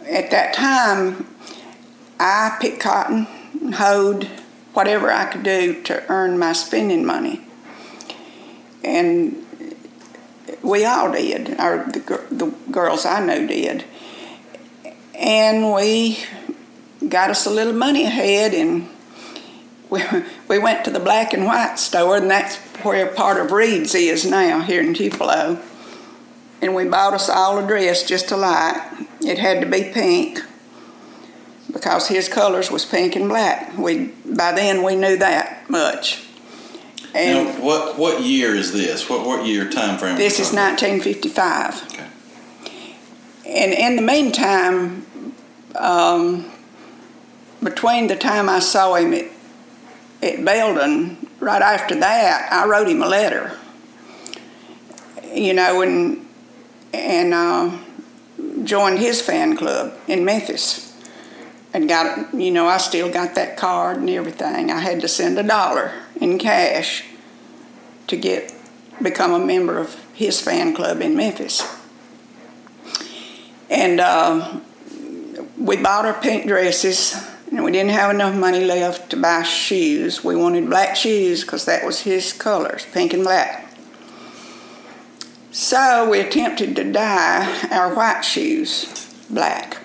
[0.07, 1.25] at that time,
[2.19, 3.25] I picked cotton,
[3.73, 4.25] hoed,
[4.73, 7.41] whatever I could do to earn my spending money.
[8.83, 9.45] And
[10.61, 13.83] we all did, or the, the girls I knew did.
[15.19, 16.23] And we
[17.07, 18.89] got us a little money ahead and
[19.89, 20.01] we,
[20.47, 24.23] we went to the black and white store, and that's where part of Reed's is
[24.23, 25.59] now here in Tupelo.
[26.61, 28.75] And we bought us all a dress just alike.
[29.21, 30.41] It had to be pink
[31.71, 33.77] because his colors was pink and black.
[33.77, 36.25] We by then we knew that much.
[37.15, 39.09] And now, what what year is this?
[39.09, 40.17] What what year time frame?
[40.17, 41.83] This is 1955.
[41.93, 42.05] Okay.
[43.47, 45.05] And in the meantime,
[45.75, 46.51] um,
[47.63, 49.25] between the time I saw him at
[50.21, 53.57] at Belden, right after that, I wrote him a letter.
[55.33, 56.27] You know, and
[56.93, 57.77] and uh,
[58.63, 60.93] joined his fan club in Memphis,
[61.73, 64.71] and got you know I still got that card and everything.
[64.71, 67.05] I had to send a dollar in cash
[68.07, 68.53] to get
[69.01, 71.63] become a member of his fan club in Memphis,
[73.69, 74.59] and uh,
[75.59, 77.15] we bought our pink dresses
[77.51, 80.23] and we didn't have enough money left to buy shoes.
[80.23, 83.73] We wanted black shoes because that was his colors, pink and black.
[85.51, 88.85] So we attempted to dye our white shoes
[89.29, 89.77] black,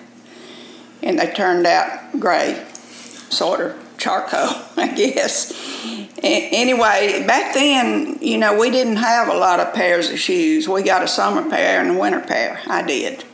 [1.01, 2.63] and they turned out gray,
[3.29, 5.51] sort of charcoal, I guess.
[6.21, 10.69] Anyway, back then, you know, we didn't have a lot of pairs of shoes.
[10.69, 12.61] We got a summer pair and a winter pair.
[12.67, 13.25] I did.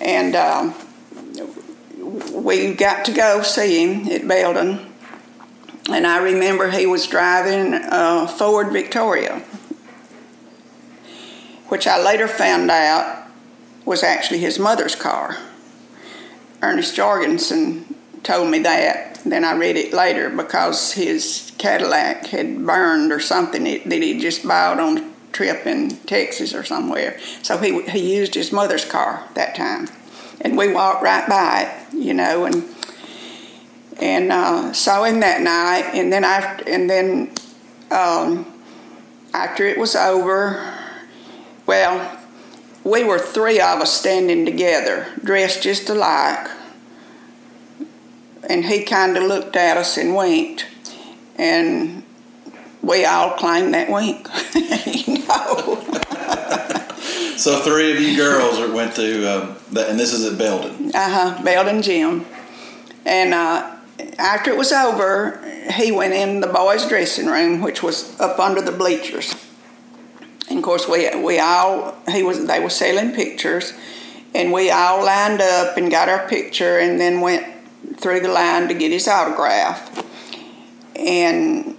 [0.00, 0.74] And um,
[2.32, 4.86] we got to go see him at Belden,
[5.90, 9.42] and I remember he was driving a Ford Victoria,
[11.68, 13.26] which I later found out
[13.84, 15.38] was actually his mother's car.
[16.62, 19.20] Ernst Jorgensen told me that.
[19.24, 24.46] Then I read it later because his Cadillac had burned or something that he just
[24.46, 27.18] bought on a trip in Texas or somewhere.
[27.42, 29.88] So he, he used his mother's car that time
[30.40, 32.64] and we walked right by it, you know, and
[34.00, 37.32] and uh, saw him that night, and then after, and then
[37.90, 38.44] um,
[39.32, 40.74] after it was over,
[41.66, 42.18] well,
[42.82, 46.48] we were three of us standing together, dressed just alike,
[48.48, 50.66] and he kind of looked at us and winked,
[51.36, 52.02] and
[52.82, 54.28] we all claimed that wink.
[57.36, 60.92] So three of you girls went to, um, the, and this is at Belden.
[60.94, 62.26] Uh huh, Belden Gym.
[63.04, 63.76] And uh,
[64.18, 65.40] after it was over,
[65.72, 69.34] he went in the boys' dressing room, which was up under the bleachers.
[70.48, 73.72] And of course, we we all he was they were selling pictures,
[74.34, 77.46] and we all lined up and got our picture, and then went
[77.96, 80.04] through the line to get his autograph.
[80.96, 81.73] And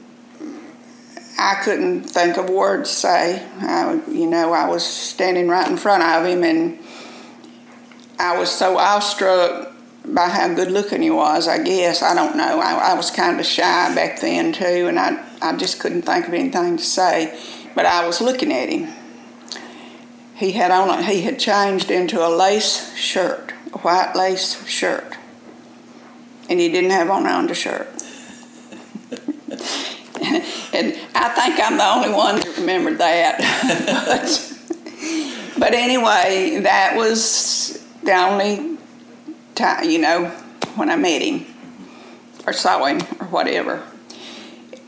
[1.37, 3.47] I couldn't think of words to say.
[3.59, 6.79] I, you know, I was standing right in front of him, and
[8.17, 9.73] I was so awestruck
[10.05, 11.47] by how good looking he was.
[11.47, 12.59] I guess I don't know.
[12.59, 16.27] I, I was kind of shy back then too, and I I just couldn't think
[16.27, 17.37] of anything to say.
[17.75, 18.93] But I was looking at him.
[20.35, 25.17] He had on a, he had changed into a lace shirt, a white lace shirt,
[26.49, 27.87] and he didn't have on an undershirt.
[30.73, 33.37] and I think I'm the only one that remembered that.
[34.05, 38.77] but, but anyway, that was the only
[39.55, 40.25] time, you know,
[40.75, 41.45] when I met him.
[42.45, 43.83] or saw him or whatever.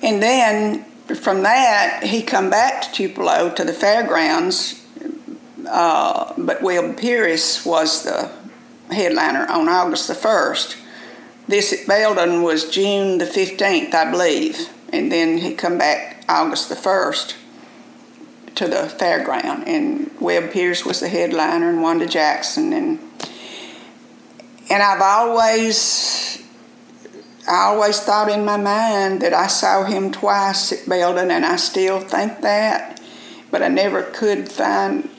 [0.02, 4.86] And then from that, he come back to Tupelo to the fairgrounds,
[5.68, 8.32] uh, but Webb Pierce was the
[8.94, 10.78] headliner on August the 1st.
[11.48, 16.70] This at Belden was June the 15th, I believe, and then he come back August
[16.70, 17.36] the 1st
[18.56, 23.00] to the fairground, and Webb Pierce was the headliner, and Wanda Jackson, and
[24.70, 26.44] and I've always
[27.48, 31.56] I always thought in my mind that I saw him twice at Belden, and I
[31.56, 33.00] still think that,
[33.52, 35.10] but I never could find.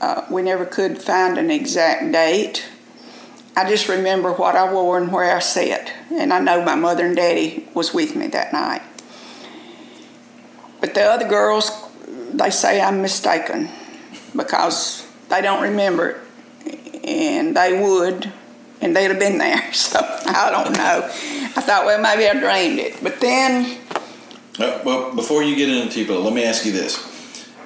[0.00, 2.66] Uh, we never could find an exact date.
[3.54, 7.04] I just remember what I wore and where I sat, and I know my mother
[7.04, 8.82] and daddy was with me that night.
[10.80, 11.70] But the other girls,
[12.32, 13.68] they say I'm mistaken
[14.34, 16.20] because they don't remember
[16.64, 18.32] it, and they would,
[18.80, 19.62] and they'd have been there.
[19.72, 21.04] So I don't know.
[21.56, 23.02] I thought, well, maybe I dreamed it.
[23.02, 23.78] But then,
[24.58, 26.98] Uh, well, before you get into Tupelo, let me ask you this.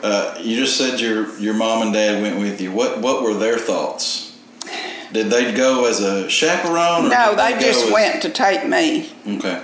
[0.03, 2.71] Uh, you just said your your mom and dad went with you.
[2.73, 4.37] What what were their thoughts?
[5.13, 7.07] Did they go as a chaperone?
[7.07, 9.13] Or no, did they just as- went to take me.
[9.37, 9.63] Okay.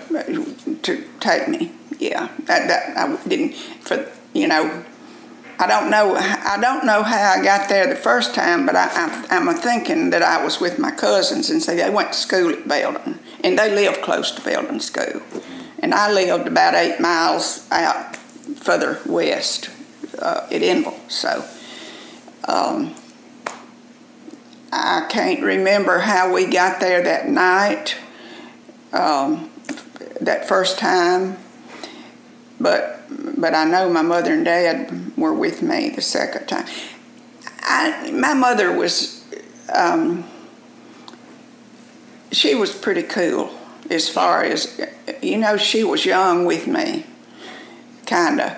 [0.83, 1.73] to take me.
[2.01, 4.85] Yeah, that, that I didn't for you know.
[5.59, 6.17] I don't know.
[6.17, 8.89] I don't know how I got there the first time, but I,
[9.29, 12.67] I'm thinking that I was with my cousins, and so they went to school at
[12.67, 15.21] Belden, and they lived close to Belden School,
[15.81, 19.69] and I lived about eight miles out further west
[20.19, 20.99] uh, at Enville.
[21.09, 21.45] So
[22.49, 22.95] um,
[24.73, 27.97] I can't remember how we got there that night
[28.93, 29.51] um,
[30.21, 31.37] that first time,
[32.61, 33.01] but
[33.39, 36.67] but I know my mother and dad were with me the second time.
[37.63, 39.25] I, my mother was,
[39.75, 40.25] um,
[42.31, 43.51] she was pretty cool
[43.89, 44.81] as far as,
[45.23, 47.07] you know, she was young with me,
[48.07, 48.57] kind of,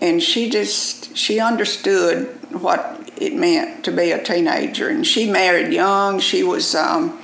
[0.00, 2.26] and she just she understood
[2.60, 6.18] what it meant to be a teenager, and she married young.
[6.18, 6.74] She was.
[6.74, 7.20] Um,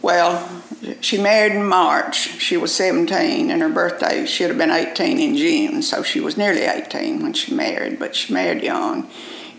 [0.00, 0.62] well,
[1.00, 2.16] she married in March.
[2.40, 6.36] She was 17, and her birthday should have been 18 in June, so she was
[6.36, 9.10] nearly 18 when she married, but she married young.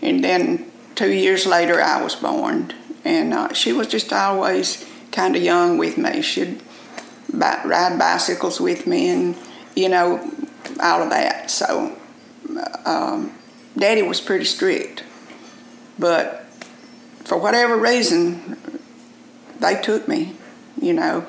[0.02, 2.72] And then two years later, I was born,
[3.04, 6.22] and uh, she was just always kind of young with me.
[6.22, 6.62] She'd
[7.32, 9.36] ride bicycles with me, and
[9.76, 10.18] you know,
[10.80, 11.50] all of that.
[11.50, 11.96] So,
[12.86, 13.32] um,
[13.76, 15.04] Daddy was pretty strict,
[15.98, 16.46] but
[17.24, 18.79] for whatever reason,
[19.60, 20.34] they took me,
[20.80, 21.26] you know.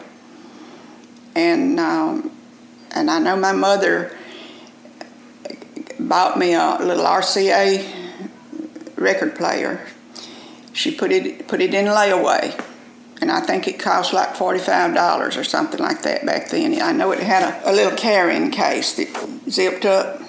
[1.36, 2.32] And um,
[2.92, 4.16] and I know my mother
[6.00, 7.86] bought me a little RCA
[8.98, 9.86] record player.
[10.74, 12.60] She put it put it in layaway,
[13.22, 16.82] and I think it cost like forty five dollars or something like that back then.
[16.82, 20.22] I know it had a, a little carrying case that zipped up.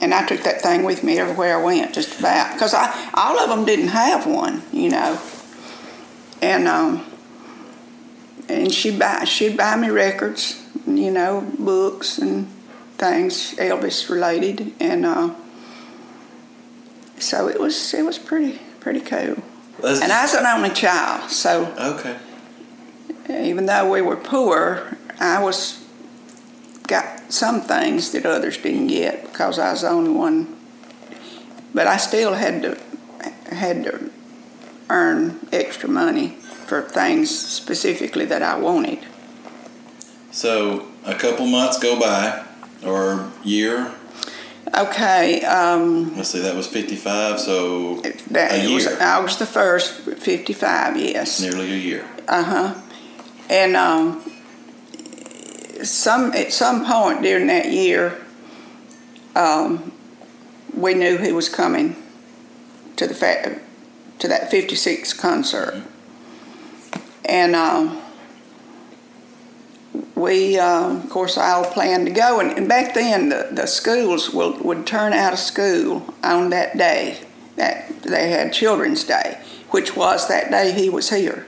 [0.00, 3.38] And I took that thing with me everywhere I went, just about, because I all
[3.38, 5.20] of them didn't have one, you know.
[6.42, 7.06] And um,
[8.52, 12.46] and she'd buy she'd buy me records, you know, books and
[12.98, 15.30] things Elvis related, and uh,
[17.18, 19.36] so it was it was pretty pretty cool.
[19.80, 22.16] That's- And I was an only child, so Okay.
[23.28, 25.78] even though we were poor, I was
[26.86, 30.54] got some things that others didn't get because I was the only one.
[31.74, 32.76] But I still had to
[33.54, 34.10] had to
[34.90, 36.36] earn extra money
[36.66, 39.00] for things specifically that I wanted.
[40.30, 42.44] So a couple months go by,
[42.84, 43.92] or year.
[44.76, 47.38] Okay, um, Let's see, that was fifty-five.
[47.38, 47.96] So
[48.30, 50.96] that a year, August the first, fifty-five.
[50.96, 51.40] Yes.
[51.40, 52.08] nearly a year.
[52.26, 52.74] Uh huh.
[53.50, 54.22] And um,
[55.84, 58.18] some at some point during that year,
[59.36, 59.92] um,
[60.74, 61.96] we knew he was coming
[62.96, 63.60] to the fa-
[64.20, 65.82] to that '56 concert,
[67.24, 68.02] and um,
[70.14, 72.40] we, uh, of course, all planned to go.
[72.40, 76.76] And, and back then, the, the schools will, would turn out of school on that
[76.76, 77.20] day.
[77.56, 79.38] That they had Children's Day,
[79.70, 81.46] which was that day he was here.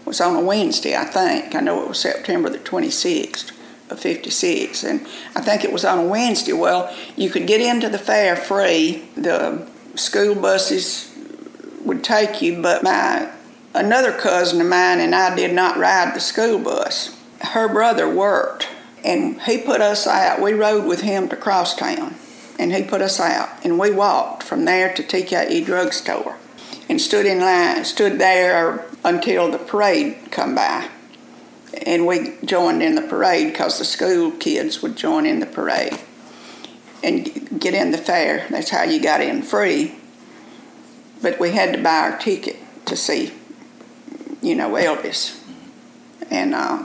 [0.00, 1.54] It was on a Wednesday, I think.
[1.54, 3.52] I know it was September the 26th
[3.90, 4.84] of 56.
[4.84, 5.00] And
[5.34, 6.52] I think it was on a Wednesday.
[6.52, 9.08] Well, you could get into the fair free.
[9.16, 9.66] The
[9.96, 11.12] school buses
[11.84, 13.30] would take you, but my
[13.74, 17.16] another cousin of mine and I did not ride the school bus.
[17.40, 18.68] Her brother worked,
[19.04, 20.40] and he put us out.
[20.40, 22.16] We rode with him to Crosstown,
[22.58, 26.36] and he put us out, and we walked from there to TKE drugstore,
[26.88, 30.88] and stood in line, stood there until the parade come by,
[31.86, 35.98] and we joined in the parade because the school kids would join in the parade
[37.02, 38.46] and get in the fair.
[38.50, 39.94] That's how you got in free.
[41.22, 42.56] But we had to buy our ticket
[42.86, 43.32] to see,
[44.42, 45.38] you know, Elvis.
[46.30, 46.84] And uh,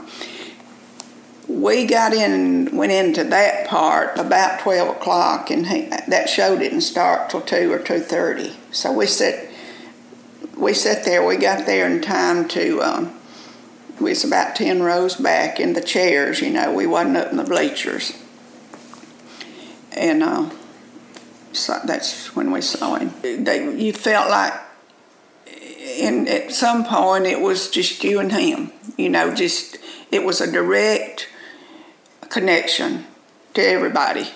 [1.48, 6.58] we got in and went into that part about 12 o'clock, and he, that show
[6.58, 8.56] didn't start till 2 or 2.30.
[8.72, 9.48] So we sat,
[10.58, 13.14] we sat there, we got there in time to, um,
[14.00, 17.38] we was about 10 rows back in the chairs, you know, we wasn't up in
[17.38, 18.14] the bleachers.
[19.92, 20.50] And uh,
[21.54, 23.14] so that's when we saw him.
[23.22, 24.54] They, you felt like,
[25.96, 29.78] and at some point it was just you and him, you know, just,
[30.12, 31.28] it was a direct
[32.30, 33.06] connection
[33.54, 34.28] to everybody.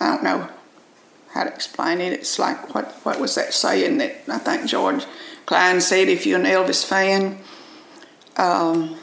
[0.00, 0.48] I don't know
[1.32, 2.12] how to explain it.
[2.12, 5.04] It's like, what, what was that saying that I think George
[5.46, 7.38] Klein said, if you're an Elvis fan,
[8.36, 8.96] um,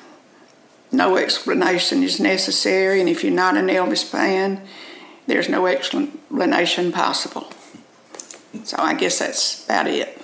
[0.91, 4.65] no explanation is necessary, and if you're not an Elvis fan,
[5.28, 7.51] there's no explanation possible.
[8.63, 10.16] So I guess that's about it.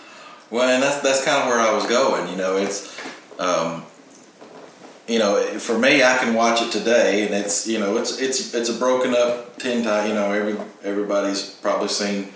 [0.53, 2.29] Well, and that's that's kind of where I was going.
[2.29, 2.95] You know, it's,
[3.39, 3.83] um,
[5.07, 8.53] you know, for me, I can watch it today, and it's you know, it's it's
[8.53, 10.09] it's a broken up ten time.
[10.09, 12.33] You know, every everybody's probably seen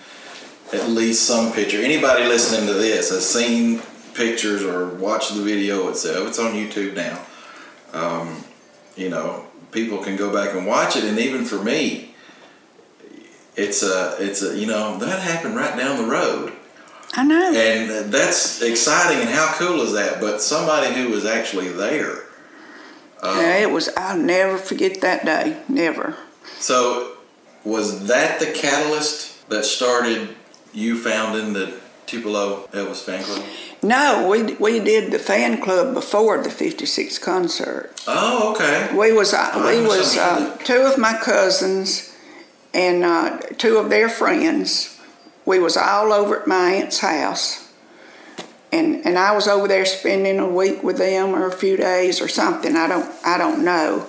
[0.73, 1.77] at least some picture.
[1.77, 3.83] Anybody listening to this has seen
[4.15, 6.27] pictures or watched the video itself.
[6.27, 7.21] It's on YouTube now.
[7.93, 8.43] Um,
[8.95, 12.15] you know, people can go back and watch it, and even for me,
[13.55, 16.53] it's a it's a you know that happened right down the road
[17.13, 17.53] I know.
[17.53, 22.23] and that's exciting and how cool is that but somebody who was actually there
[23.23, 23.89] yeah, it was.
[23.97, 25.57] I'll never forget that day.
[25.67, 26.15] Never.
[26.59, 27.13] so
[27.63, 30.35] was that the catalyst that started
[30.71, 31.73] you founding the
[32.05, 33.43] tupelo elvis fan club
[33.81, 37.91] No, we we did the fan club before the '56 concert.
[38.07, 42.13] oh okay We was uh, we was uh, two of my cousins
[42.73, 44.96] and uh, two of their friends.
[45.47, 47.71] We was all over at my aunt's house,
[48.73, 52.19] and and I was over there spending a week with them or a few days
[52.19, 52.75] or something.
[52.75, 54.05] I don't I don't know.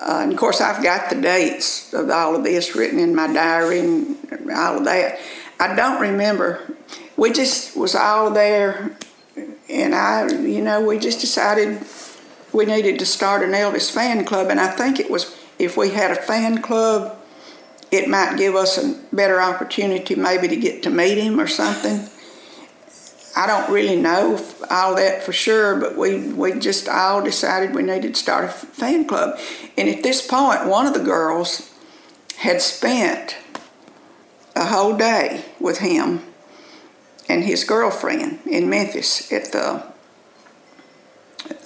[0.00, 3.26] Uh, and of course, I've got the dates of all of this written in my
[3.26, 4.16] diary and
[4.54, 5.18] all of that.
[5.58, 6.76] I don't remember.
[7.16, 8.96] We just was all there,
[9.68, 11.84] and I, you know, we just decided
[12.52, 15.90] we needed to start an Elvis fan club, and I think it was if we
[15.90, 17.18] had a fan club,
[17.96, 22.08] it might give us a better opportunity maybe to get to meet him or something.
[23.36, 27.82] I don't really know all that for sure, but we, we just all decided we
[27.82, 29.38] needed to start a fan club.
[29.76, 31.70] And at this point, one of the girls
[32.38, 33.36] had spent
[34.54, 36.22] a whole day with him
[37.28, 39.82] and his girlfriend in Memphis at the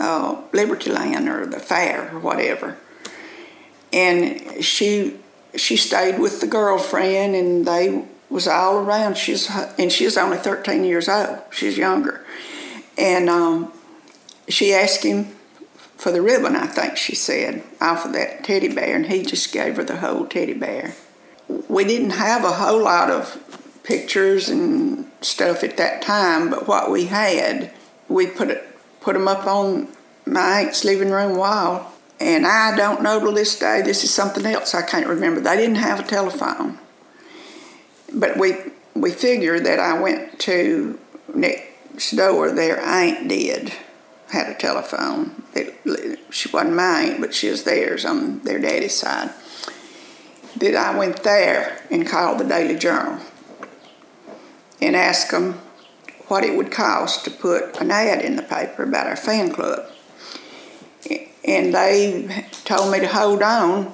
[0.00, 2.78] uh, Liberty Land or the fair or whatever.
[3.92, 5.19] And she
[5.56, 9.16] she stayed with the girlfriend and they was all around.
[9.16, 11.40] She's and she's only 13 years old.
[11.50, 12.24] She's younger,
[12.96, 13.72] and um,
[14.48, 15.26] she asked him
[15.96, 16.56] for the ribbon.
[16.56, 19.98] I think she said off of that teddy bear, and he just gave her the
[19.98, 20.94] whole teddy bear.
[21.68, 23.36] We didn't have a whole lot of
[23.82, 27.72] pictures and stuff at that time, but what we had,
[28.08, 28.66] we put it
[29.00, 29.88] put them up on
[30.26, 31.92] my aunt's living room wall.
[32.20, 33.80] And I don't know to this day.
[33.82, 35.40] This is something else I can't remember.
[35.40, 36.78] They didn't have a telephone
[38.12, 38.56] but we
[38.94, 40.98] we figured that I went to
[41.34, 42.50] next door.
[42.50, 43.72] Their aunt did
[44.30, 45.42] had a telephone.
[45.54, 49.30] It, she wasn't my aunt, but she was theirs on their daddy's side.
[50.56, 53.20] That I went there and called the Daily Journal
[54.80, 55.60] and asked them
[56.28, 59.90] what it would cost to put an ad in the paper about our fan club.
[61.46, 63.92] And they told me to hold on,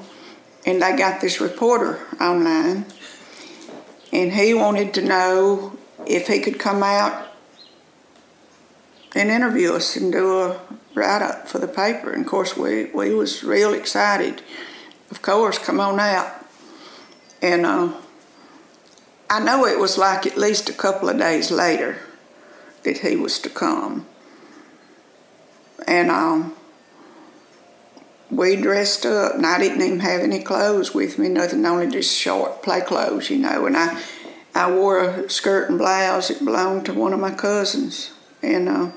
[0.66, 2.86] and they got this reporter online
[4.16, 5.76] and he wanted to know
[6.06, 7.28] if he could come out
[9.14, 10.60] and interview us and do a
[10.94, 12.10] write-up for the paper.
[12.12, 14.42] And of course, we, we was real excited.
[15.10, 16.32] Of course, come on out.
[17.42, 17.92] And uh,
[19.28, 21.98] I know it was like at least a couple of days later
[22.84, 24.06] that he was to come.
[25.86, 26.55] And um,
[28.30, 32.16] we dressed up, and I didn't even have any clothes with me, nothing, only just
[32.16, 33.66] short play clothes, you know.
[33.66, 34.02] And I,
[34.54, 38.12] I wore a skirt and blouse that belonged to one of my cousins,
[38.42, 38.90] and uh,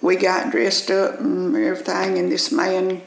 [0.00, 2.18] we got dressed up and everything.
[2.18, 3.02] And this man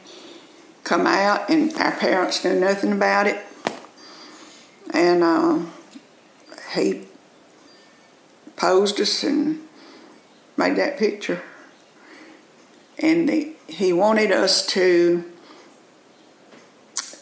[0.84, 3.42] come out, and our parents knew nothing about it,
[4.92, 5.60] and uh,
[6.74, 7.06] he
[8.56, 9.60] posed us and
[10.56, 11.42] made that picture.
[12.98, 15.24] And the he wanted us to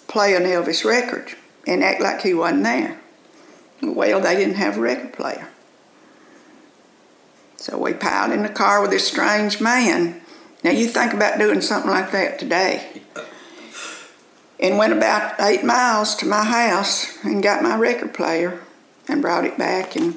[0.08, 1.34] play an Elvis record
[1.66, 3.00] and act like he wasn't there.
[3.82, 5.48] Well, they didn't have a record player.
[7.56, 10.20] So we piled in the car with this strange man.
[10.64, 13.02] Now you think about doing something like that today.
[14.58, 18.60] And went about eight miles to my house and got my record player
[19.08, 20.16] and brought it back and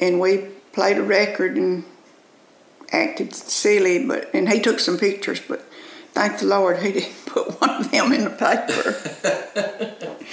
[0.00, 0.38] and we
[0.72, 1.84] played a record and
[2.92, 5.60] acted silly but and he took some pictures but
[6.12, 8.96] thank the Lord he didn't put one of them in the paper.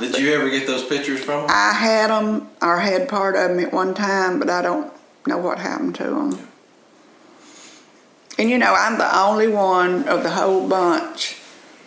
[0.00, 1.50] Did you ever get those pictures from him?
[1.50, 4.92] I had them or had part of them at one time, but I don't
[5.26, 6.48] know what happened to them.
[8.38, 11.36] And you know, I'm the only one of the whole bunch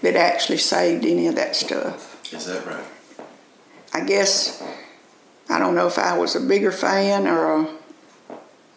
[0.02, 2.32] that actually saved any of that stuff.
[2.32, 2.86] Is that right?
[3.94, 4.64] I guess
[5.50, 7.68] I don't know if I was a bigger fan or a,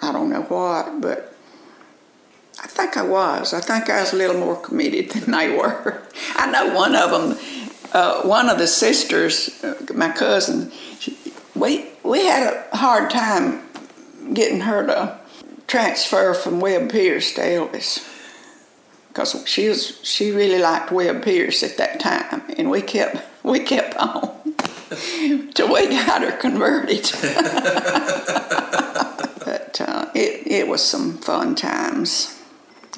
[0.01, 1.34] I don't know what, but
[2.62, 3.53] I think I was.
[3.55, 6.03] I think I was a little more committed than they were.
[6.36, 7.38] I know one of them,
[7.92, 11.16] uh, one of the sisters, uh, my cousin, she,
[11.55, 13.62] we we had a hard time
[14.32, 15.18] getting her to
[15.66, 18.07] transfer from Webb Pierce to Elvis
[19.09, 23.61] because she was she really liked Webb Pierce at that time, and we kept we
[23.61, 24.55] kept on
[25.55, 27.05] till we got her converted.
[29.79, 32.41] But uh, it it was some fun times,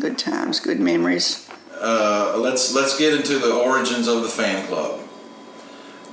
[0.01, 1.49] good times, good memories.
[1.81, 5.01] Uh, let's let's get into the origins of the fan club.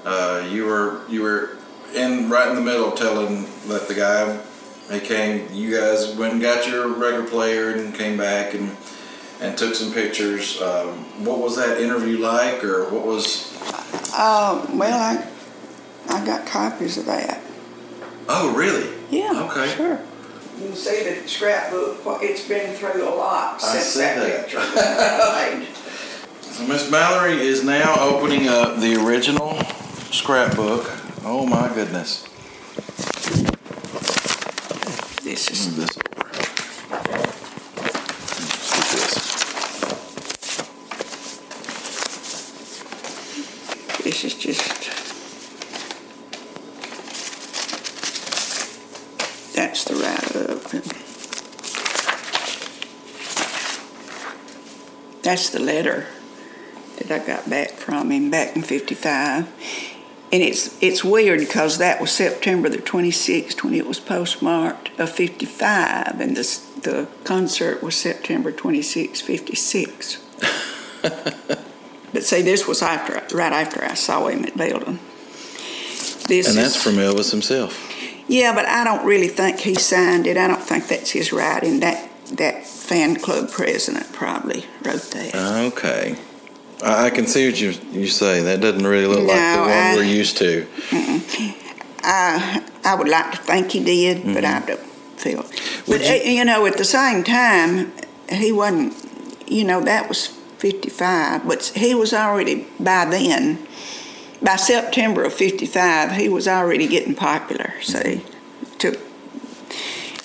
[0.04, 1.58] Uh, you were you were
[1.94, 4.40] in right in the middle telling that the guy
[4.92, 5.52] he came.
[5.52, 8.76] You guys went and got your record player and came back and
[9.42, 10.62] and took some pictures.
[10.62, 13.52] Um, what was that interview like, or what was?
[14.14, 15.28] Uh, well, I
[16.08, 17.42] I got copies of that.
[18.28, 18.92] Oh, really?
[19.12, 19.48] Yeah.
[19.50, 19.76] Okay.
[19.76, 20.00] Sure.
[20.58, 21.98] You can see the scrapbook.
[22.22, 24.42] It's been through a lot I since see that, that.
[24.42, 25.68] picture was made.
[26.54, 29.62] So Miss Mallory is now opening up the original
[30.12, 30.90] scrapbook.
[31.26, 32.24] Oh my goodness.
[35.24, 36.30] This is Move this over.
[38.40, 39.16] Let's do this.
[44.04, 44.92] this is just.
[49.56, 50.62] That's the write up.
[55.26, 56.06] That's the letter
[56.98, 59.48] that I got back from him back in '55,
[60.32, 65.10] and it's it's weird because that was September the 26th when it was postmarked of
[65.10, 70.20] '55, and this the concert was September 26, '56.
[71.02, 75.00] but see, this was after right after I saw him at Belden.
[76.28, 77.74] This And that's is- from Elvis himself.
[78.28, 80.38] yeah, but I don't really think he signed it.
[80.38, 81.80] I don't think that's his writing.
[81.82, 85.36] That that fan club president probably wrote that.
[85.74, 86.16] Okay.
[86.84, 88.42] I I can see what you you say.
[88.44, 90.66] That doesn't really look like the one I- we're used to.
[92.04, 94.80] I I would like to think he did, but I don't
[95.18, 95.42] feel.
[95.88, 96.28] But Mm-hmm.
[96.28, 97.92] You- uh, you know, at the same time,
[98.30, 98.94] he wasn't.
[99.48, 103.60] You know, that was fifty-five, but he was already by then.
[104.42, 107.74] By September of fifty-five, he was already getting popular.
[107.82, 108.24] See,
[108.80, 108.98] to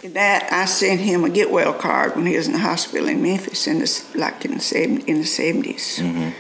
[0.03, 3.23] that I sent him a get well card when he was in the hospital in
[3.23, 6.35] Memphis in the like in the seven, in the 70s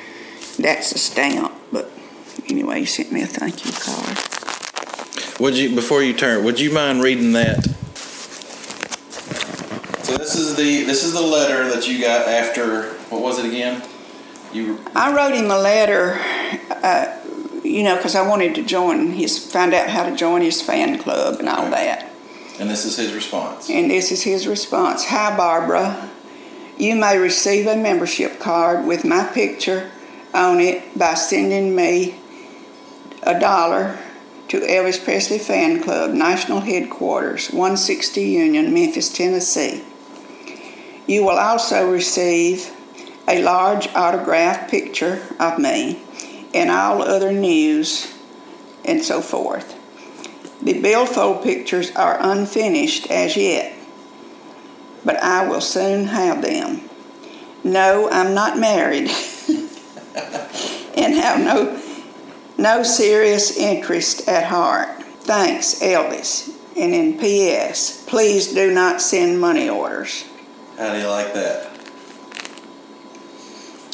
[0.58, 1.90] That's a stamp, but
[2.48, 5.40] anyway, he sent me a thank you card.
[5.40, 6.44] Would you before you turn?
[6.44, 7.64] Would you mind reading that?
[10.04, 13.46] So this is the this is the letter that you got after what was it
[13.46, 13.82] again?
[14.52, 16.18] You I wrote him a letter,
[16.70, 17.16] uh,
[17.62, 20.98] you know, because I wanted to join his, find out how to join his fan
[20.98, 22.09] club and all that.
[22.60, 23.70] And this is his response.
[23.70, 26.10] And this is his response Hi, Barbara.
[26.76, 29.90] You may receive a membership card with my picture
[30.32, 32.20] on it by sending me
[33.22, 33.98] a dollar
[34.48, 39.82] to Elvis Presley Fan Club, National Headquarters, 160 Union, Memphis, Tennessee.
[41.06, 42.70] You will also receive
[43.26, 46.02] a large autographed picture of me
[46.52, 48.12] and all other news
[48.84, 49.79] and so forth.
[50.62, 53.72] The billfold pictures are unfinished as yet,
[55.04, 56.88] but I will soon have them.
[57.64, 59.10] No, I'm not married
[60.96, 61.80] and have no,
[62.58, 65.02] no serious interest at heart.
[65.20, 66.54] Thanks, Elvis.
[66.76, 70.24] And in P.S., please do not send money orders.
[70.78, 71.70] How do you like that?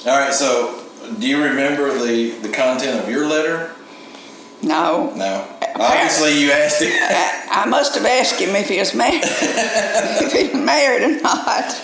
[0.07, 0.33] All right.
[0.33, 0.85] So,
[1.19, 3.76] do you remember the the content of your letter?
[4.63, 5.13] No.
[5.15, 5.47] No.
[5.75, 6.91] Obviously, you asked him.
[6.93, 11.83] I, I must have asked him if he was married, if he's married or not.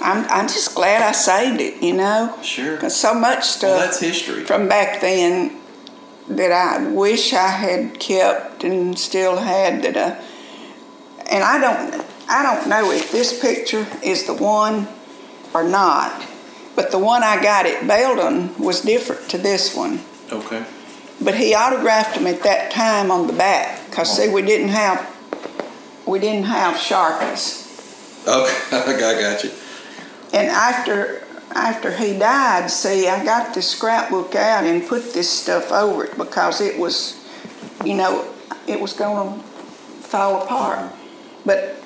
[0.00, 2.36] I'm, I'm just glad I saved it, you know?
[2.42, 2.76] Sure.
[2.76, 3.70] Because so much stuff.
[3.70, 4.44] Well, that's history.
[4.44, 5.58] From back then
[6.28, 12.42] that I wish I had kept and still had that I, and I don't, I
[12.42, 14.88] don't know if this picture is the one
[15.54, 16.24] or not,
[16.74, 20.00] but the one I got at Belden was different to this one.
[20.30, 20.64] Okay.
[21.20, 25.14] But he autographed them at that time on the back, cause see, we didn't have,
[26.06, 27.64] we didn't have Sharpies.
[28.28, 29.50] Okay, I got you.
[30.32, 35.72] And after after he died, see, I got this scrapbook out and put this stuff
[35.72, 37.24] over it because it was,
[37.84, 38.28] you know,
[38.66, 39.46] it was going to
[40.02, 40.92] fall apart.
[41.44, 41.76] But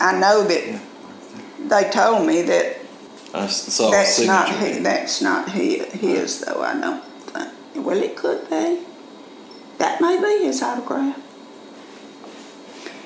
[0.00, 0.80] I know that
[1.60, 2.78] they told me that
[3.32, 6.62] I saw that's not his, that's not his, his though.
[6.62, 7.04] I think.
[7.74, 8.80] Well, it could be.
[9.78, 11.18] That may be his autograph.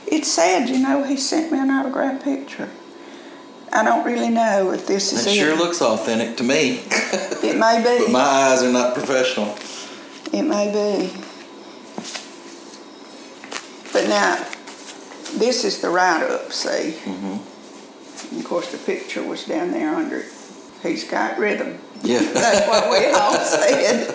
[0.07, 1.03] It's sad, you know.
[1.05, 2.69] He sent me an autograph picture.
[3.73, 5.37] I don't really know if this is It it.
[5.37, 6.81] sure looks authentic to me,
[7.43, 8.05] It may be.
[8.07, 9.57] but my eyes are not professional.
[10.33, 11.13] It may be.
[13.93, 14.37] But now,
[15.37, 16.97] this is the write-up, see?
[17.05, 17.41] And
[18.41, 20.27] of course, the picture was down there under it.
[20.83, 21.79] He's got rhythm.
[22.03, 22.21] Yeah.
[22.33, 24.09] That's what we all said.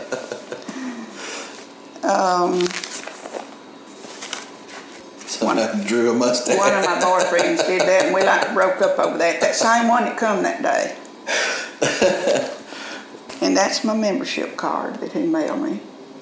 [2.03, 2.67] Um,
[5.27, 6.57] So I drew a mustache.
[6.57, 9.41] one of my boyfriends did that, and we like broke up over that.
[9.41, 10.95] That same one that come that day.
[13.41, 15.81] And that's my membership card that he mailed me.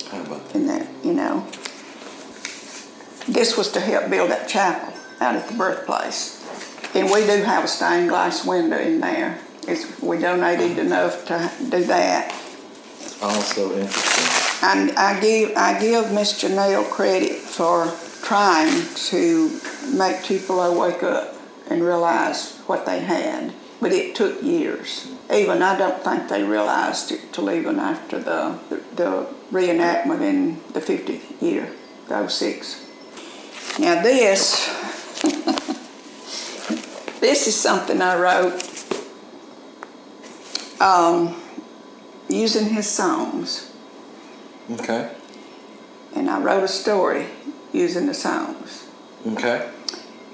[0.10, 0.56] How about that?
[0.56, 1.46] and that, you know.
[3.28, 6.44] This was to help build that chapel out at the birthplace.
[6.96, 9.39] And we do have a stained glass window in there.
[9.68, 12.34] It's, we donated enough to do that.
[13.22, 14.41] Also interesting.
[14.64, 17.91] And I give, I give Miss Janelle credit for
[18.24, 19.59] trying to
[19.93, 21.36] make Tupelo wake up
[21.70, 23.53] and realize what they had.
[23.80, 25.12] But it took years.
[25.32, 28.59] Even I don't think they realized it till even after the,
[28.95, 31.72] the reenactment in the 50th year,
[32.07, 32.86] the 06.
[33.80, 34.68] Now this,
[37.20, 38.62] this is something I wrote
[40.82, 41.36] um,
[42.29, 43.71] using his songs
[44.71, 45.09] Okay.
[46.15, 47.27] and I wrote a story
[47.73, 48.88] using the songs.
[49.34, 49.69] Okay.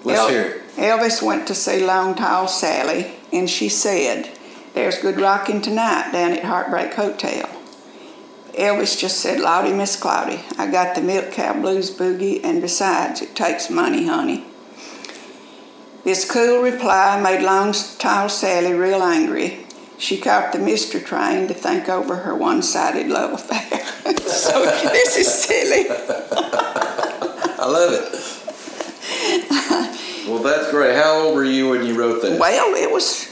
[0.03, 0.61] Let's El- hear it.
[0.77, 4.29] Elvis went to see Long Tall Sally, and she said,
[4.73, 7.49] There's good rocking tonight down at Heartbreak Hotel.
[8.53, 13.21] Elvis just said, Lawdy, Miss Clawdy, I got the Milk Cow Blues Boogie, and besides,
[13.21, 14.45] it takes money, honey.
[16.03, 19.66] This cool reply made Long Tall Sally real angry.
[19.97, 23.85] She caught the Mystery Train to think over her one sided love affair.
[24.17, 25.87] so this is silly.
[27.59, 28.11] I love it.
[30.29, 30.95] well, that's great.
[30.95, 32.39] How old were you when you wrote that?
[32.39, 33.27] Well, it was.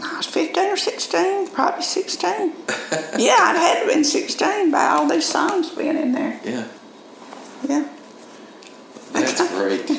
[0.00, 2.30] I was 15 or 16, probably 16.
[3.18, 6.40] yeah, I'd had been 16 by all these songs being in there.
[6.44, 6.68] Yeah.
[7.68, 7.88] Yeah.
[9.12, 9.90] That's great.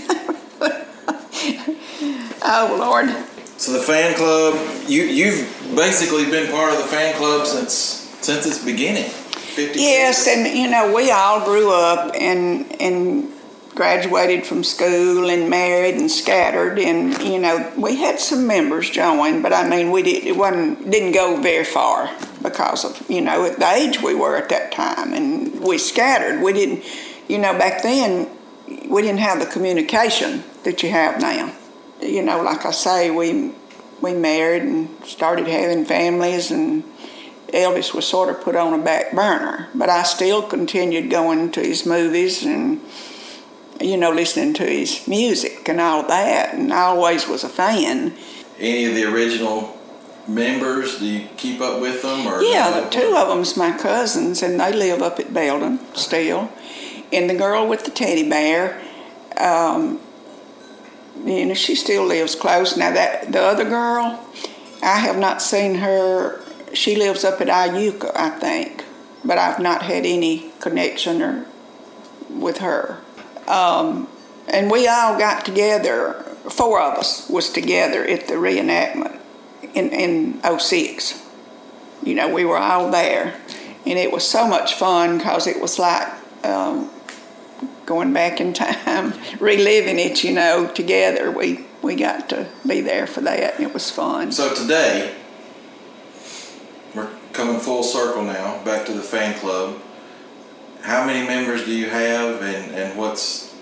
[2.48, 3.35] Oh, Lord.
[3.58, 4.56] So the fan club,
[4.88, 7.74] you you've basically been part of the fan club since
[8.22, 9.10] since its beginning.
[9.10, 9.80] 56.
[9.80, 13.32] Yes, and you know, we all grew up and and
[13.74, 19.42] graduated from school and married and scattered and you know, we had some members join,
[19.42, 22.10] but I mean we did it wasn't didn't go very far
[22.42, 26.42] because of, you know, the age we were at that time and we scattered.
[26.42, 26.84] We didn't
[27.28, 28.30] you know, back then
[28.88, 31.54] we didn't have the communication that you have now.
[32.02, 33.54] You know, like I say, we
[34.02, 36.84] we married and started having families and
[37.56, 41.62] Elvis was sort of put on a back burner, but I still continued going to
[41.62, 42.82] his movies and,
[43.80, 48.14] you know, listening to his music and all that, and I always was a fan.
[48.60, 49.78] Any of the original
[50.28, 51.00] members?
[51.00, 52.28] Do you keep up with them?
[52.28, 56.52] Or Yeah, the two of them's my cousins, and they live up at Belden still.
[57.14, 58.82] And the girl with the teddy bear,
[59.38, 60.02] um,
[61.24, 62.76] you know, she still lives close.
[62.78, 64.24] Now that the other girl,
[64.84, 66.42] I have not seen her.
[66.74, 68.84] She lives up at Iuka, I think,
[69.24, 71.46] but I've not had any connection or
[72.30, 73.00] with her.
[73.48, 74.08] Um,
[74.48, 76.14] and we all got together.
[76.50, 79.20] Four of us was together at the reenactment
[79.74, 81.26] in in 06
[82.06, 83.36] you know, we were all there.
[83.86, 86.08] And it was so much fun because it was like
[86.46, 86.90] um,
[87.86, 91.32] going back in time, reliving it, you know, together.
[91.32, 94.32] We, we got to be there for that, and it was fun.
[94.32, 95.16] So today,
[96.94, 99.80] we're coming full circle now, back to the fan club.
[100.82, 103.54] How many members do you have, and, and what's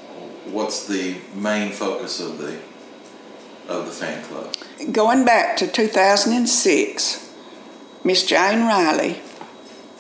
[0.45, 2.59] what's the main focus of the
[3.67, 4.53] of the fan club?
[4.91, 7.33] Going back to 2006,
[8.03, 9.21] Miss Jane Riley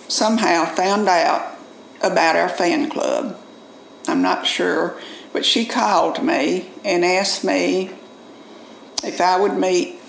[0.09, 1.57] somehow found out
[2.01, 3.39] about our fan club.
[4.07, 4.99] I'm not sure,
[5.31, 7.91] but she called me and asked me
[9.03, 9.99] if I would meet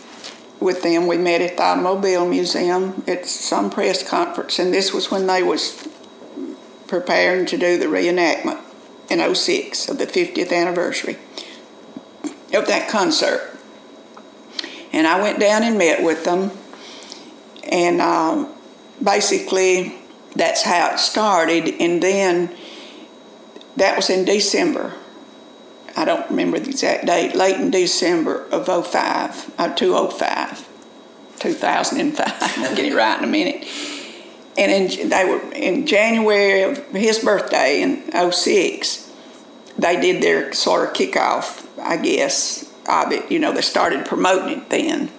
[0.60, 1.06] with them.
[1.06, 5.42] We met at the Automobile Museum at some press conference, and this was when they
[5.42, 5.88] was
[6.86, 8.60] preparing to do the reenactment
[9.10, 11.18] in 06 of the 50th anniversary
[12.52, 13.50] of that concert.
[14.92, 16.52] And I went down and met with them,
[17.70, 18.54] and um,
[19.02, 19.96] basically
[20.36, 21.74] that's how it started.
[21.80, 22.54] And then
[23.76, 24.94] that was in December.
[25.96, 30.68] I don't remember the exact date, late in December of 05, uh, 205,
[31.38, 32.42] 2005.
[32.58, 33.68] I'll get it right in a minute.
[34.56, 39.12] And in, they were in January of his birthday in 06,
[39.78, 43.30] they did their sort of kickoff, I guess, of it.
[43.30, 45.10] You know, they started promoting it then.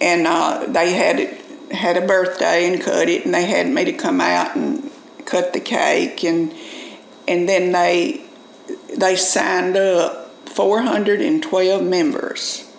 [0.00, 3.84] And uh, they had it, had a birthday and cut it, and they had me
[3.84, 4.90] to come out and
[5.24, 6.52] cut the cake, and
[7.28, 8.22] and then they
[8.96, 12.72] they signed up 412 members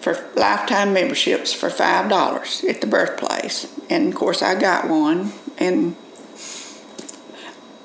[0.00, 5.32] for lifetime memberships for five dollars at the birthplace, and of course I got one,
[5.58, 5.96] and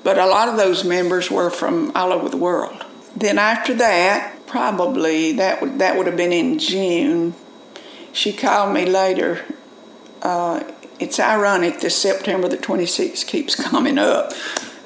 [0.04, 2.84] but a lot of those members were from all over the world.
[3.16, 7.34] Then after that, probably that would that would have been in June.
[8.12, 9.44] She called me later.
[10.20, 10.62] Uh,
[11.00, 14.32] it's ironic this September the 26th keeps coming up,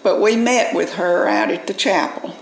[0.07, 2.33] but we met with her out at the chapel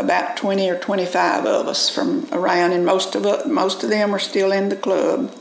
[0.00, 4.18] about 20 or 25 of us from around, and most of most of them are
[4.18, 5.32] still in the club.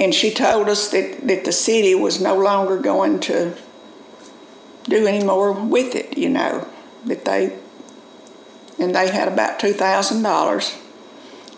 [0.00, 3.54] And she told us that, that the city was no longer going to
[4.84, 6.66] do any more with it, you know,
[7.04, 7.58] that they,
[8.78, 10.80] and they had about $2,000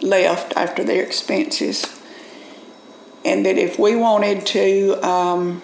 [0.02, 1.86] left after their expenses.
[3.24, 5.62] And that if we wanted to um,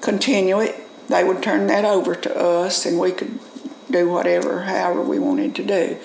[0.00, 3.38] continue it, they would turn that over to us and we could
[3.90, 5.98] do whatever, however we wanted to do.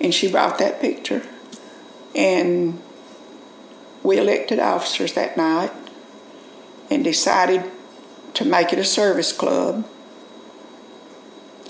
[0.00, 1.22] And she brought that picture.
[2.14, 2.80] And
[4.02, 5.72] we elected officers that night
[6.90, 7.70] and decided
[8.34, 9.86] to make it a service club.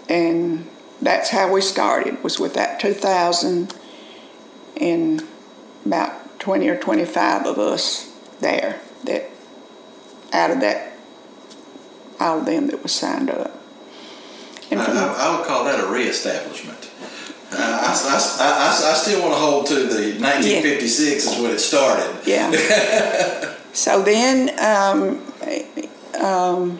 [0.08, 0.68] And
[1.02, 3.74] that's how we started, was with that 2000
[4.80, 5.26] and
[5.84, 8.10] about 20 or 25 of us
[8.40, 9.30] there that
[10.32, 10.89] out of that
[12.20, 13.50] all of them that was signed up.
[14.70, 16.90] I, And from, I, I would call that a reestablishment.
[17.52, 21.58] Uh, I, I, I, I still want to hold to the 1956 is when it
[21.58, 22.20] started.
[22.24, 23.56] yeah.
[23.72, 25.20] so then, um,
[26.22, 26.78] um,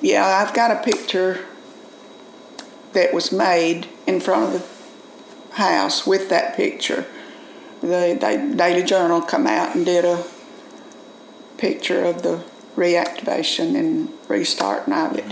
[0.00, 1.44] yeah, I've got a picture
[2.94, 7.04] that was made in front of the house with that picture.
[7.82, 10.24] The Da- Daily Journal come out and did a
[11.58, 12.42] picture of the
[12.78, 15.24] reactivation and restarting of it.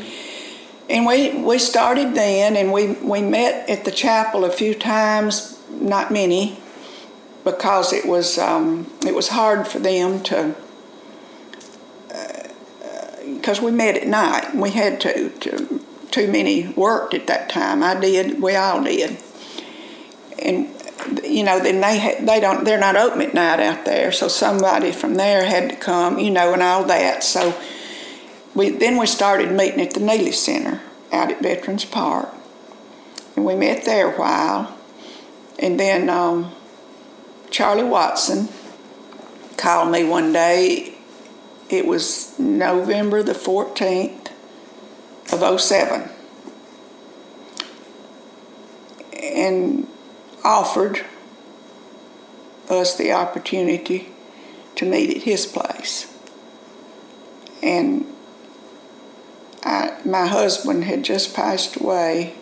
[0.89, 5.59] And we, we started then, and we, we met at the chapel a few times,
[5.71, 6.59] not many,
[7.45, 10.55] because it was um, it was hard for them to.
[13.25, 15.81] Because we met at night, we had to, to.
[16.11, 17.83] Too many worked at that time.
[17.83, 18.41] I did.
[18.41, 19.19] We all did.
[20.39, 20.75] And
[21.25, 24.29] you know, then they had, they don't they're not open at night out there, so
[24.29, 27.23] somebody from there had to come, you know, and all that.
[27.23, 27.59] So
[28.55, 30.81] we then we started meeting at the Neely Center
[31.13, 32.29] out at Veterans Park,
[33.35, 34.77] and we met there a while,
[35.59, 36.53] and then um,
[37.51, 38.49] Charlie Watson
[39.57, 40.95] called me one day.
[41.69, 44.31] It was November the fourteenth
[45.33, 46.11] of 07.
[49.37, 49.87] and
[50.47, 51.05] offered
[52.71, 54.09] us the opportunity
[54.77, 56.13] to meet at his place.
[57.63, 58.07] And
[59.65, 62.37] I, my husband had just passed away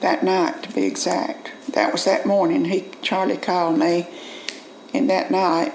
[0.00, 1.52] that night, to be exact.
[1.72, 2.64] That was that morning.
[2.64, 4.08] He Charlie called me,
[4.92, 5.72] and that night,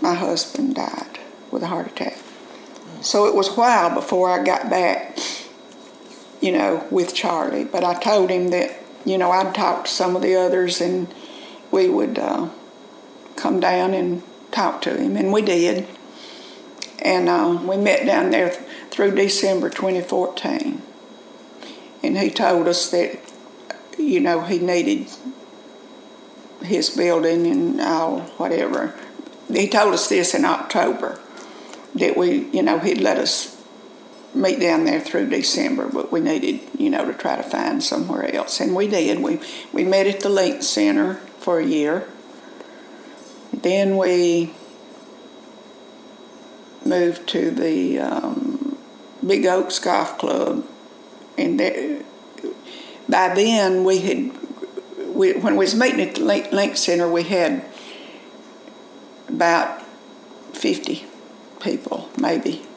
[0.00, 1.18] my husband died
[1.50, 2.18] with a heart attack.
[3.00, 5.18] So it was a while before I got back,
[6.40, 7.64] you know, with Charlie.
[7.64, 11.12] But I told him that, you know, I'd talk to some of the others, and
[11.70, 12.48] we would uh,
[13.36, 15.86] come down and talk to him, and we did.
[17.00, 20.82] And uh, we met down there th- through December 2014.
[22.02, 23.20] And he told us that,
[23.96, 25.06] you know, he needed
[26.62, 28.94] his building and all, whatever.
[29.48, 31.20] He told us this in October
[31.94, 33.57] that we, you know, he'd let us
[34.38, 38.34] meet down there through December, but we needed, you know, to try to find somewhere
[38.34, 39.20] else, and we did.
[39.20, 39.40] We
[39.72, 42.08] we met at the Link Center for a year.
[43.52, 44.52] Then we
[46.84, 48.78] moved to the um,
[49.26, 50.64] Big Oaks Golf Club,
[51.36, 52.02] and there,
[53.08, 54.32] by then we had
[55.14, 57.64] we, when we was meeting at the Link, Link Center, we had
[59.28, 59.82] about
[60.52, 61.04] fifty
[61.60, 62.67] people, maybe.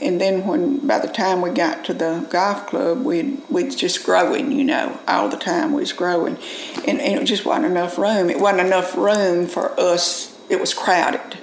[0.00, 4.04] And then when by the time we got to the golf club, we we just
[4.04, 6.38] growing, you know, all the time we was growing,
[6.86, 8.30] and, and it just wasn't enough room.
[8.30, 10.38] It wasn't enough room for us.
[10.48, 11.38] It was crowded,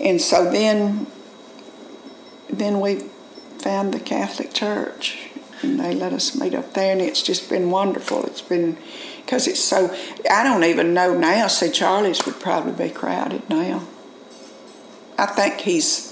[0.00, 1.06] and so then
[2.50, 3.04] then we
[3.58, 5.30] found the Catholic Church,
[5.62, 8.24] and they let us meet up there, and it's just been wonderful.
[8.26, 8.78] It's been
[9.24, 9.94] because it's so.
[10.28, 11.46] I don't even know now.
[11.46, 13.86] See, Charlie's would probably be crowded now.
[15.18, 16.05] I think he's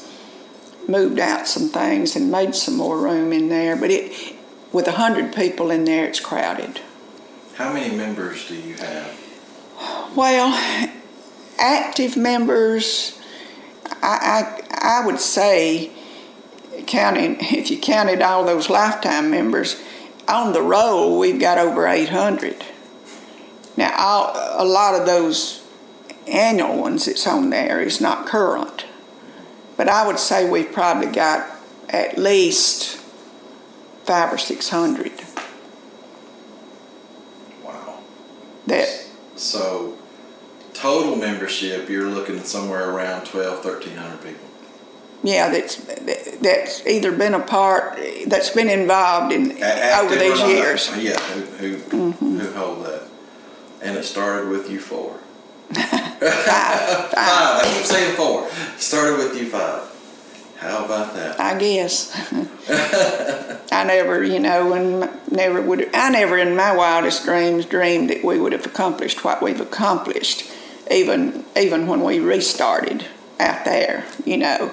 [0.88, 4.36] moved out some things and made some more room in there, but it
[4.72, 6.80] with a hundred people in there, it's crowded.
[7.54, 9.20] How many members do you have?
[10.16, 10.52] Well,
[11.58, 13.20] active members,
[14.02, 15.92] I, I, I would say,
[16.86, 19.80] counting if you counted all those lifetime members,
[20.26, 22.64] on the roll we've got over 800.
[23.76, 25.66] Now, a lot of those
[26.26, 28.86] annual ones that's on there is not current,
[29.76, 31.48] but I would say we've probably got
[31.88, 32.96] at least
[34.04, 35.12] five or six hundred
[37.64, 37.98] Wow.
[38.66, 38.88] that
[39.36, 39.96] So,
[40.72, 44.46] total membership, you're looking somewhere around 12, 1300 people.
[45.22, 45.76] yeah that's
[46.40, 50.48] that's either been a part that's been involved in active over these not.
[50.48, 50.90] years.
[50.98, 51.40] Yeah, who,
[51.76, 52.38] who, mm-hmm.
[52.38, 53.02] who hold that.
[53.82, 55.18] And it started with you four.
[55.74, 57.64] Five, five, Five.
[57.64, 58.48] I keep saying four.
[58.78, 59.90] Started with you five.
[60.56, 61.38] How about that?
[61.38, 62.10] I guess.
[63.72, 65.90] I never, you know, and never would.
[65.94, 70.50] I never, in my wildest dreams, dreamed that we would have accomplished what we've accomplished,
[70.90, 73.06] even even when we restarted
[73.38, 74.72] out there, you know.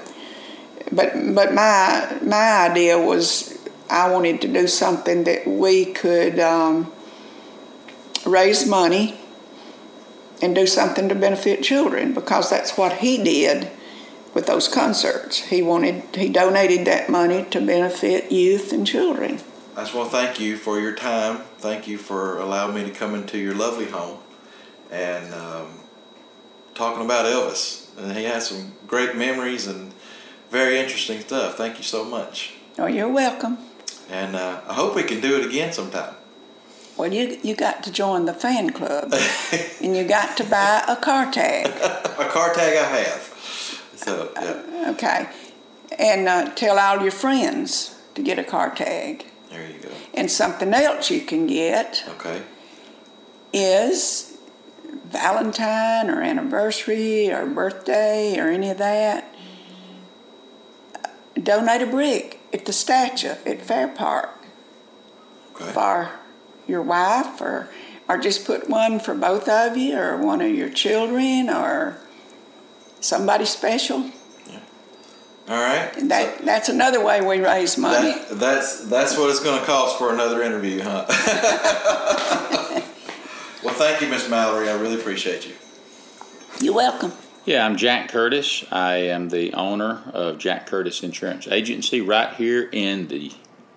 [0.91, 3.57] But but my my idea was
[3.89, 6.91] I wanted to do something that we could um,
[8.25, 9.20] raise money
[10.41, 13.69] and do something to benefit children because that's what he did
[14.33, 15.39] with those concerts.
[15.39, 19.39] He wanted he donated that money to benefit youth and children.
[19.75, 21.37] I just want to thank you for your time.
[21.57, 24.19] Thank you for allowing me to come into your lovely home
[24.91, 25.79] and um,
[26.75, 27.87] talking about Elvis.
[27.97, 29.93] And he has some great memories and
[30.49, 31.55] very interesting stuff.
[31.55, 32.55] Thank you so much.
[32.77, 33.57] Oh, you're welcome.
[34.09, 36.15] And uh, I hope we can do it again sometime.
[37.01, 39.11] Well, you you got to join the fan club,
[39.81, 41.65] and you got to buy a car tag.
[42.19, 43.21] A car tag I have.
[43.95, 45.27] So, yeah, Okay,
[45.97, 49.25] and uh, tell all your friends to get a car tag.
[49.49, 49.89] there you go.
[50.13, 52.43] And something else you can get Okay.
[53.51, 54.37] is
[55.05, 59.33] Valentine or anniversary or birthday or any of that.
[61.41, 64.29] Donate a brick at the statue at Fair Park
[65.55, 65.71] Okay.
[65.71, 66.11] for
[66.71, 67.69] your wife or
[68.09, 71.97] or just put one for both of you or one of your children or
[72.99, 74.09] somebody special.
[74.49, 74.59] Yeah.
[75.47, 75.95] All right.
[75.95, 78.13] And that that's another way we raise money.
[78.13, 81.05] that, that's that's what it's going to cost for another interview, huh?
[83.63, 84.69] well, thank you, Miss Mallory.
[84.69, 85.53] I really appreciate you.
[86.59, 87.11] You're welcome.
[87.43, 88.63] Yeah, I'm Jack Curtis.
[88.71, 93.31] I am the owner of Jack Curtis Insurance Agency right here in the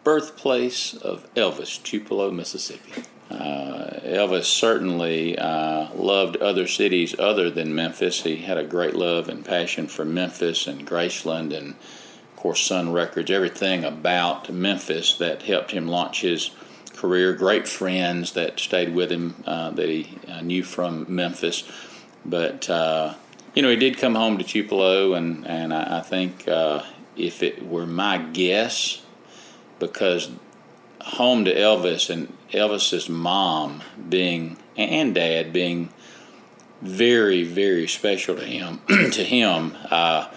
[0.04, 3.02] birthplace of Elvis, Tupelo, Mississippi.
[3.30, 8.22] Uh, Elvis certainly uh, loved other cities other than Memphis.
[8.22, 12.92] He had a great love and passion for Memphis and Graceland and, of course, Sun
[12.92, 16.50] Records, everything about Memphis that helped him launch his
[16.94, 17.32] career.
[17.32, 21.64] Great friends that stayed with him uh, that he uh, knew from Memphis.
[22.26, 23.14] But, uh,
[23.54, 26.82] you know, he did come home to Tupelo, and, and I, I think uh,
[27.16, 29.03] if it were my guess,
[29.88, 30.30] because
[31.00, 35.90] home to Elvis and Elvis's mom being and dad being
[36.80, 40.28] very very special to him to him uh,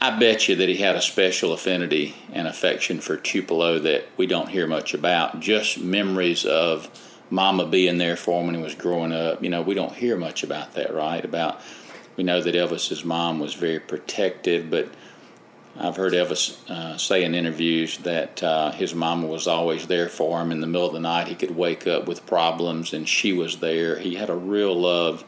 [0.00, 4.28] I bet you that he had a special affinity and affection for Tupelo that we
[4.28, 5.40] don't hear much about.
[5.40, 6.88] Just memories of
[7.30, 9.42] mama being there for him when he was growing up.
[9.42, 11.24] You know we don't hear much about that right?
[11.24, 11.60] About
[12.16, 14.88] we know that Elvis's mom was very protective but
[15.80, 20.40] I've heard Elvis uh, say in interviews that uh, his mama was always there for
[20.40, 21.28] him in the middle of the night.
[21.28, 23.96] He could wake up with problems, and she was there.
[23.98, 25.24] He had a real love,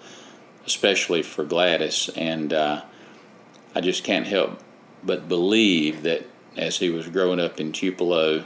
[0.66, 2.82] especially for Gladys, and uh,
[3.76, 4.60] I just can't help
[5.04, 6.26] but believe that
[6.56, 8.42] as he was growing up in Tupelo,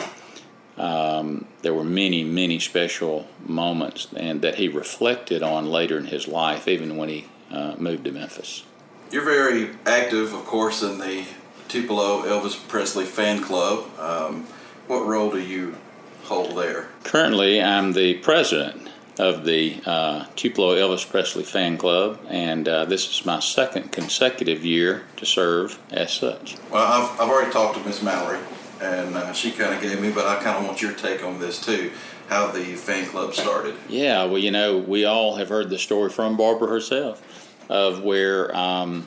[0.76, 6.28] um, there were many, many special moments, and that he reflected on later in his
[6.28, 8.64] life, even when he uh, moved to Memphis.
[9.11, 11.24] You're very active, of course, in the
[11.68, 13.86] Tupelo Elvis Presley fan club.
[13.98, 14.46] Um,
[14.86, 15.76] what role do you
[16.24, 16.88] hold there?
[17.04, 18.88] Currently, I'm the president
[19.18, 24.64] of the uh, Tupelo Elvis Presley fan club, and uh, this is my second consecutive
[24.64, 26.56] year to serve as such.
[26.70, 28.40] Well, I've, I've already talked to Miss Mallory,
[28.80, 31.38] and uh, she kind of gave me, but I kind of want your take on
[31.38, 31.92] this too
[32.28, 33.74] how the fan club started.
[33.88, 37.22] Yeah, well, you know, we all have heard the story from Barbara herself
[37.68, 39.06] of where um,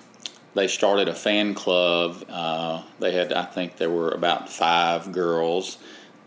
[0.58, 2.24] they started a fan club.
[2.30, 5.78] Uh, they had, I think, there were about five girls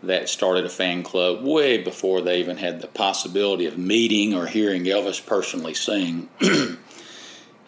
[0.03, 4.47] that started a fan club way before they even had the possibility of meeting or
[4.47, 6.29] hearing Elvis personally sing.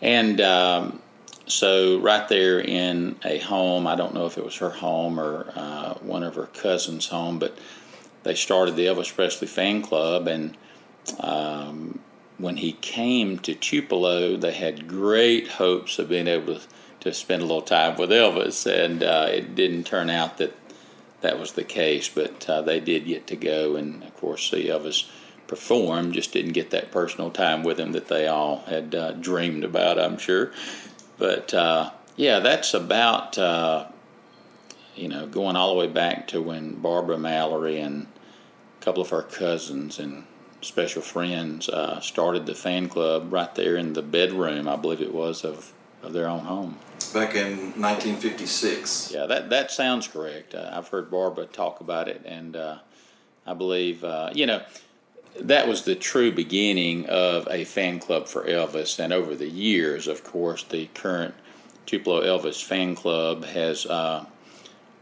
[0.01, 1.01] and um,
[1.45, 5.51] so, right there in a home, I don't know if it was her home or
[5.55, 7.57] uh, one of her cousins' home, but
[8.24, 10.28] they started the Elvis Presley fan club.
[10.28, 10.57] And
[11.20, 11.99] um,
[12.44, 16.68] when he came to Tupelo, they had great hopes of being able to,
[17.00, 18.66] to spend a little time with Elvis.
[18.66, 20.54] And uh, it didn't turn out that
[21.22, 24.68] that was the case, but uh, they did get to go and, of course, see
[24.68, 25.10] Elvis
[25.48, 26.12] perform.
[26.12, 29.98] Just didn't get that personal time with him that they all had uh, dreamed about,
[29.98, 30.52] I'm sure.
[31.18, 33.88] But uh, yeah, that's about uh,
[34.96, 38.08] you know going all the way back to when Barbara Mallory and
[38.82, 40.26] a couple of her cousins and
[40.64, 45.14] special friends uh, started the fan club right there in the bedroom, I believe it
[45.14, 46.78] was of of their own home
[47.14, 49.11] back in 1956.
[49.14, 50.55] Yeah, that that sounds correct.
[50.55, 52.78] Uh, I've heard Barbara talk about it, and uh,
[53.45, 54.64] I believe uh, you know
[55.39, 58.99] that was the true beginning of a fan club for Elvis.
[58.99, 61.34] And over the years, of course, the current
[61.86, 64.26] Tupelo Elvis fan club has uh,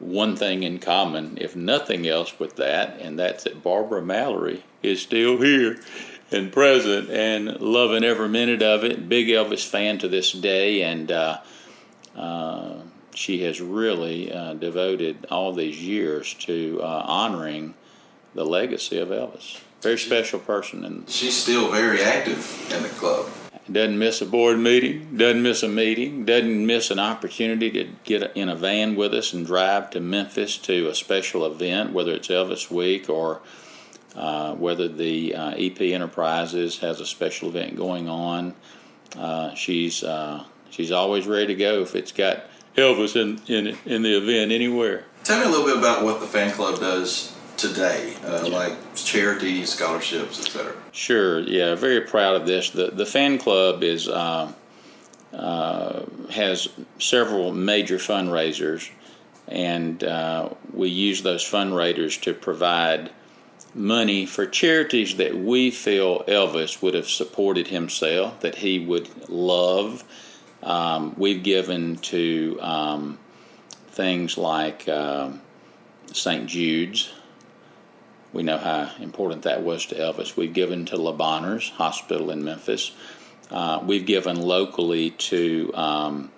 [0.01, 5.01] one thing in common, if nothing else, with that, and that's that Barbara Mallory is
[5.01, 5.79] still here
[6.31, 9.07] and present and loving every minute of it.
[9.07, 11.39] Big Elvis fan to this day, and uh,
[12.15, 12.73] uh,
[13.13, 17.75] she has really uh, devoted all these years to uh, honoring
[18.33, 19.59] the legacy of Elvis.
[19.81, 23.29] Very special person, and she's still very active in the club.
[23.69, 28.35] Doesn't miss a board meeting, doesn't miss a meeting, doesn't miss an opportunity to get
[28.35, 32.27] in a van with us and drive to Memphis to a special event, whether it's
[32.27, 33.41] Elvis Week or
[34.15, 38.55] uh, whether the uh, EP Enterprises has a special event going on.
[39.17, 40.03] Uh, she's
[40.69, 42.45] she's always ready to go if it's got
[42.75, 45.05] Elvis in, in, in the event anywhere.
[45.23, 48.57] Tell me a little bit about what the fan club does today, uh, yeah.
[48.57, 50.73] like charities, scholarships, etc.
[50.91, 51.39] Sure.
[51.39, 51.75] Yeah.
[51.75, 52.69] Very proud of this.
[52.69, 54.51] The the fan club is uh,
[55.33, 56.01] uh,
[56.31, 58.89] has several major fundraisers,
[59.47, 63.11] and uh, we use those fundraisers to provide
[63.73, 70.03] money for charities that we feel Elvis would have supported himself, that he would love
[70.63, 73.17] um, we've given to um,
[73.87, 75.31] things like uh,
[76.13, 76.47] St.
[76.47, 77.11] Jude's.
[78.33, 80.37] We know how important that was to Elvis.
[80.37, 82.91] We've given to Le Bonheurs Hospital in Memphis.
[83.49, 86.31] Uh, we've given locally to um,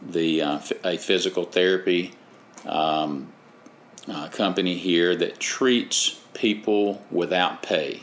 [0.00, 2.12] the uh, a physical therapy
[2.64, 3.32] um,
[4.08, 8.02] uh, company here that treats people without pay.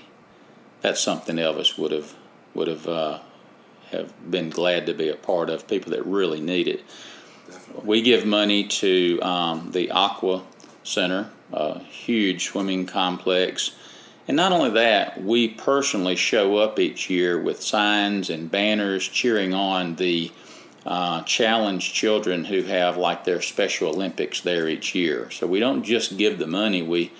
[0.82, 2.14] That's something Elvis would have
[2.54, 3.20] would have uh,
[3.92, 6.84] have been glad to be a part of, people that really need it.
[7.48, 7.88] Definitely.
[7.88, 10.44] We give money to um, the Aqua
[10.84, 13.72] Center, a huge swimming complex.
[14.28, 19.54] And not only that, we personally show up each year with signs and banners cheering
[19.54, 20.32] on the
[20.86, 25.32] uh, challenged children who have like their Special Olympics there each year.
[25.32, 27.12] So we don't just give the money, we,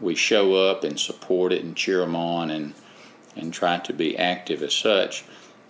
[0.00, 2.74] we show up and support it and cheer them on and,
[3.36, 5.24] and try to be active as such.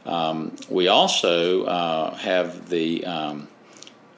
[0.06, 3.48] Um, we also uh, have the um,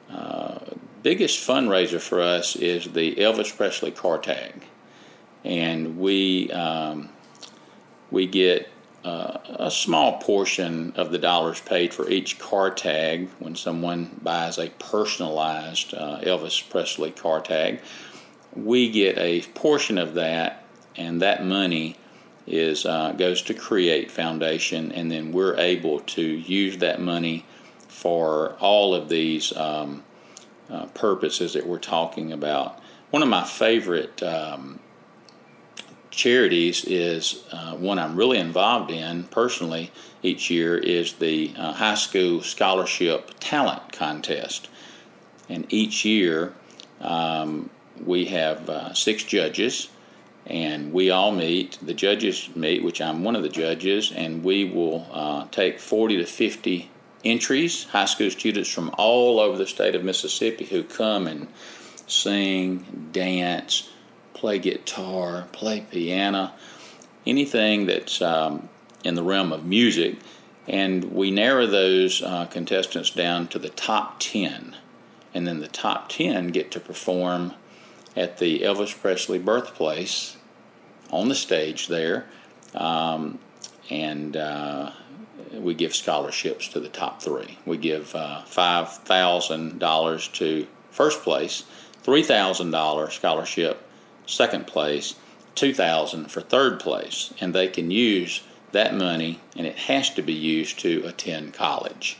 [0.09, 0.59] uh,
[1.03, 4.65] biggest fundraiser for us is the Elvis Presley car tag,
[5.43, 7.09] and we um,
[8.09, 8.69] we get
[9.03, 14.57] uh, a small portion of the dollars paid for each car tag when someone buys
[14.57, 17.81] a personalized uh, Elvis Presley car tag.
[18.55, 20.63] We get a portion of that,
[20.95, 21.97] and that money
[22.47, 27.45] is uh, goes to Create Foundation, and then we're able to use that money
[27.89, 30.03] for all of these um,
[30.73, 32.79] uh, purposes that we're talking about.
[33.11, 34.79] One of my favorite um,
[36.09, 39.91] charities is uh, one I'm really involved in personally
[40.23, 44.69] each year is the uh, high school scholarship talent contest.
[45.49, 46.53] and each year
[47.01, 47.69] um,
[48.03, 49.89] we have uh, six judges,
[50.47, 51.77] and we all meet.
[51.81, 56.17] The judges meet, which I'm one of the judges, and we will uh, take 40
[56.17, 56.89] to 50
[57.23, 61.47] entries, high school students from all over the state of Mississippi who come and
[62.07, 63.89] sing, dance,
[64.33, 66.51] play guitar, play piano,
[67.25, 68.69] anything that's um,
[69.03, 70.17] in the realm of music.
[70.67, 74.75] And we narrow those uh, contestants down to the top 10.
[75.33, 77.53] And then the top 10 get to perform
[78.15, 80.37] at the Elvis Presley birthplace
[81.09, 82.25] on the stage there.
[82.75, 83.39] Um,
[83.89, 84.91] and uh,
[85.53, 87.57] we give scholarships to the top three.
[87.65, 91.63] We give uh, $5,000 to first place,
[92.03, 93.87] $3,000 scholarship
[94.25, 95.15] second place,
[95.55, 98.41] 2000 for third place, and they can use
[98.71, 102.17] that money and it has to be used to attend college.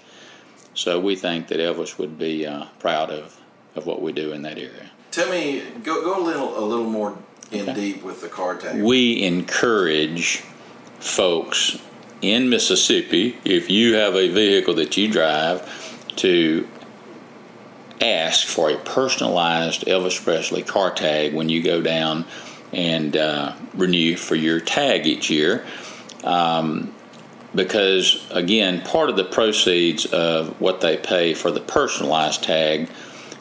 [0.75, 3.39] So we think that Elvis would be uh, proud of,
[3.75, 4.91] of what we do in that area.
[5.11, 7.15] Tell me, go, go a little a little more
[7.51, 7.73] in Okay.
[7.73, 8.81] deep with the card tag.
[8.81, 10.43] We encourage
[10.99, 11.77] folks
[12.23, 15.69] in Mississippi, if you have a vehicle that you drive,
[16.15, 16.67] to
[18.01, 22.25] ask for a personalized Elvis Presley car tag when you go down
[22.71, 25.65] and uh, renew for your tag each year.
[26.23, 26.93] Um,
[27.53, 32.89] because, again, part of the proceeds of what they pay for the personalized tag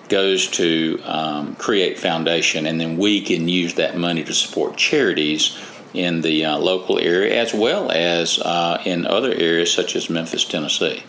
[0.08, 5.56] goes to um, create foundation, and then we can use that money to support charities
[5.94, 10.44] in the uh, local area as well as uh, in other areas such as Memphis,
[10.44, 11.02] Tennessee.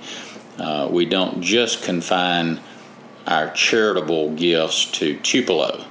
[0.58, 2.60] Uh, we don't just confine
[3.26, 5.86] our charitable gifts to Tupelo.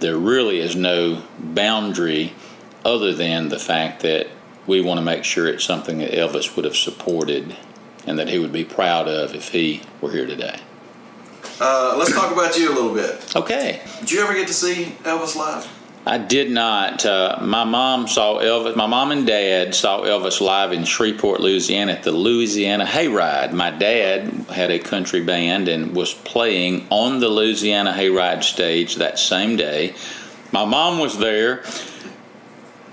[0.00, 2.32] There really is no boundary
[2.84, 4.28] other than the fact that
[4.66, 7.56] we want to make sure it's something that Elvis would have supported
[8.06, 10.58] and that he would be proud of if he were here today.
[11.60, 13.36] Uh, let's talk about you a little bit.
[13.36, 13.80] Okay.
[14.00, 15.68] Did you ever get to see Elvis live?
[16.04, 17.06] I did not.
[17.06, 18.74] Uh, my mom saw Elvis.
[18.74, 23.52] My mom and dad saw Elvis live in Shreveport, Louisiana, at the Louisiana Hayride.
[23.52, 29.18] My dad had a country band and was playing on the Louisiana Hayride stage that
[29.18, 29.94] same day.
[30.50, 31.62] My mom was there.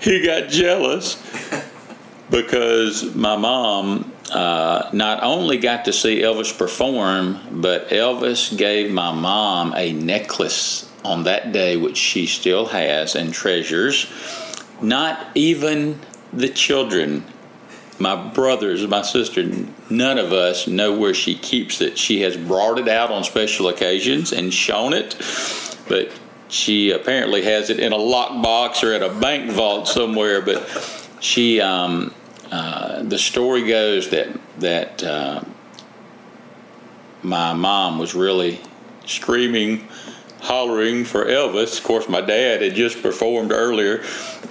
[0.00, 1.20] He got jealous
[2.30, 9.12] because my mom uh, not only got to see Elvis perform, but Elvis gave my
[9.12, 14.06] mom a necklace on that day, which she still has and treasures.
[14.82, 16.00] Not even
[16.32, 17.24] the children,
[17.98, 19.46] my brothers, my sister,
[19.90, 21.98] none of us know where she keeps it.
[21.98, 25.16] She has brought it out on special occasions and shown it,
[25.88, 26.10] but
[26.48, 30.40] she apparently has it in a lockbox or at a bank vault somewhere.
[30.40, 30.68] But
[31.20, 32.14] she, um,
[32.50, 34.28] uh, the story goes that
[34.58, 35.42] that uh,
[37.22, 38.60] my mom was really
[39.06, 39.88] screaming,
[40.40, 41.78] hollering for Elvis.
[41.78, 44.04] Of course, my dad had just performed earlier,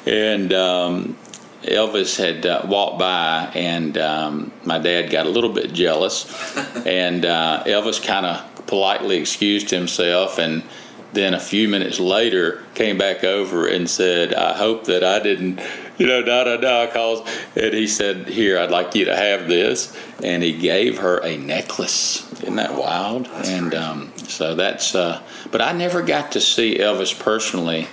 [0.06, 1.18] and um,
[1.64, 6.26] Elvis had uh, walked by, and um, my dad got a little bit jealous,
[6.86, 10.64] and uh, Elvis kind of politely excused himself and.
[11.12, 15.60] Then a few minutes later, came back over and said, "I hope that I didn't,
[15.98, 19.48] you know, da da da." Cause, and he said, "Here, I'd like you to have
[19.48, 22.32] this," and he gave her a necklace.
[22.42, 23.28] Isn't that wild?
[23.46, 24.94] and um, so that's.
[24.94, 25.22] Uh,
[25.52, 27.88] but I never got to see Elvis personally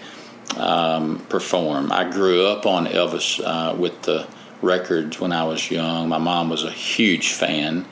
[0.56, 1.93] um, perform.
[1.93, 4.26] I grew up on Elvis uh, with the
[4.62, 6.09] records when I was young.
[6.09, 7.86] My mom was a huge fan,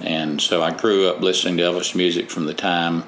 [0.00, 3.04] and so I grew up listening to Elvis music from the time,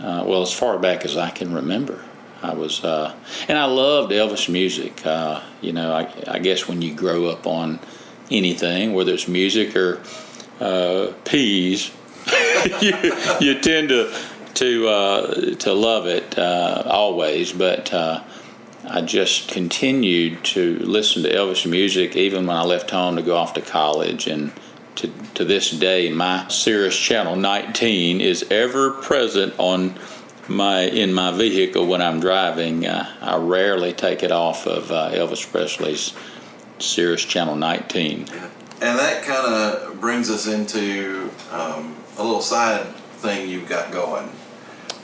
[0.00, 2.04] uh, well, as far back as I can remember.
[2.40, 3.14] I was, uh,
[3.48, 5.04] and I loved Elvis music.
[5.04, 7.80] Uh, you know, I, I guess when you grow up on
[8.30, 10.00] anything, whether it's music or
[10.60, 11.90] uh, peas,
[12.80, 12.92] you,
[13.40, 14.14] you tend to
[14.54, 17.52] to uh, to love it uh, always.
[17.52, 18.22] But uh,
[18.88, 23.36] I just continued to listen to Elvis music even when I left home to go
[23.36, 24.52] off to college and.
[24.98, 29.94] To, to this day, my Sirius Channel 19 is ever present on
[30.48, 32.84] my in my vehicle when I'm driving.
[32.84, 36.14] Uh, I rarely take it off of uh, Elvis Presley's
[36.80, 38.26] Sirius Channel 19.
[38.80, 42.86] And that kind of brings us into um, a little side
[43.18, 44.28] thing you've got going.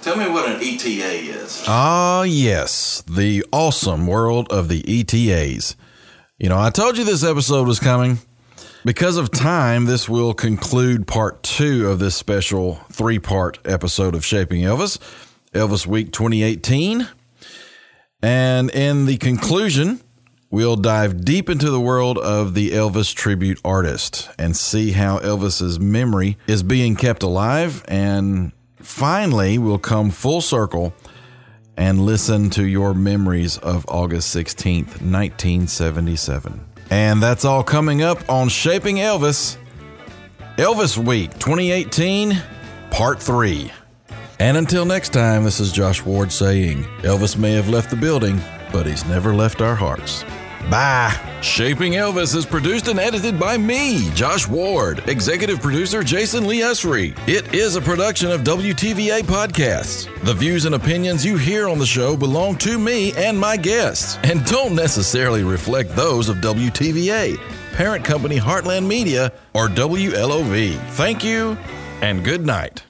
[0.03, 1.65] Tell me what an ETA is.
[1.67, 5.77] Ah, yes, the awesome world of the ETAs.
[6.39, 8.19] You know, I told you this episode was coming.
[8.87, 14.27] Because of time, this will conclude part two of this special three part episode of
[14.27, 14.99] Shaping Elvis,
[15.55, 17.09] Elvis Week 2018.
[18.21, 20.03] And in the conclusion,
[20.51, 25.81] we'll dive deep into the world of the Elvis tribute artist and see how Elvis's
[25.81, 30.93] memory is being kept alive and finally we'll come full circle
[31.75, 36.74] and listen to your memories of August 16th, 1977.
[36.91, 39.57] And that's all coming up on Shaping Elvis,
[40.57, 42.41] Elvis Week 2018,
[42.91, 43.73] Part 3.
[44.39, 48.41] And until next time, this is Josh Ward saying Elvis may have left the building,
[48.73, 50.25] but he's never left our hearts.
[50.71, 51.15] Bye.
[51.43, 57.17] Shaping Elvis is produced and edited by me, Josh Ward, executive producer Jason Lee Esri.
[57.29, 60.09] It is a production of WTVA Podcasts.
[60.23, 64.19] The views and opinions you hear on the show belong to me and my guests
[64.23, 67.37] and don't necessarily reflect those of WTVA,
[67.75, 70.79] parent company Heartland Media, or WLOV.
[70.93, 71.59] Thank you
[72.01, 72.85] and good night.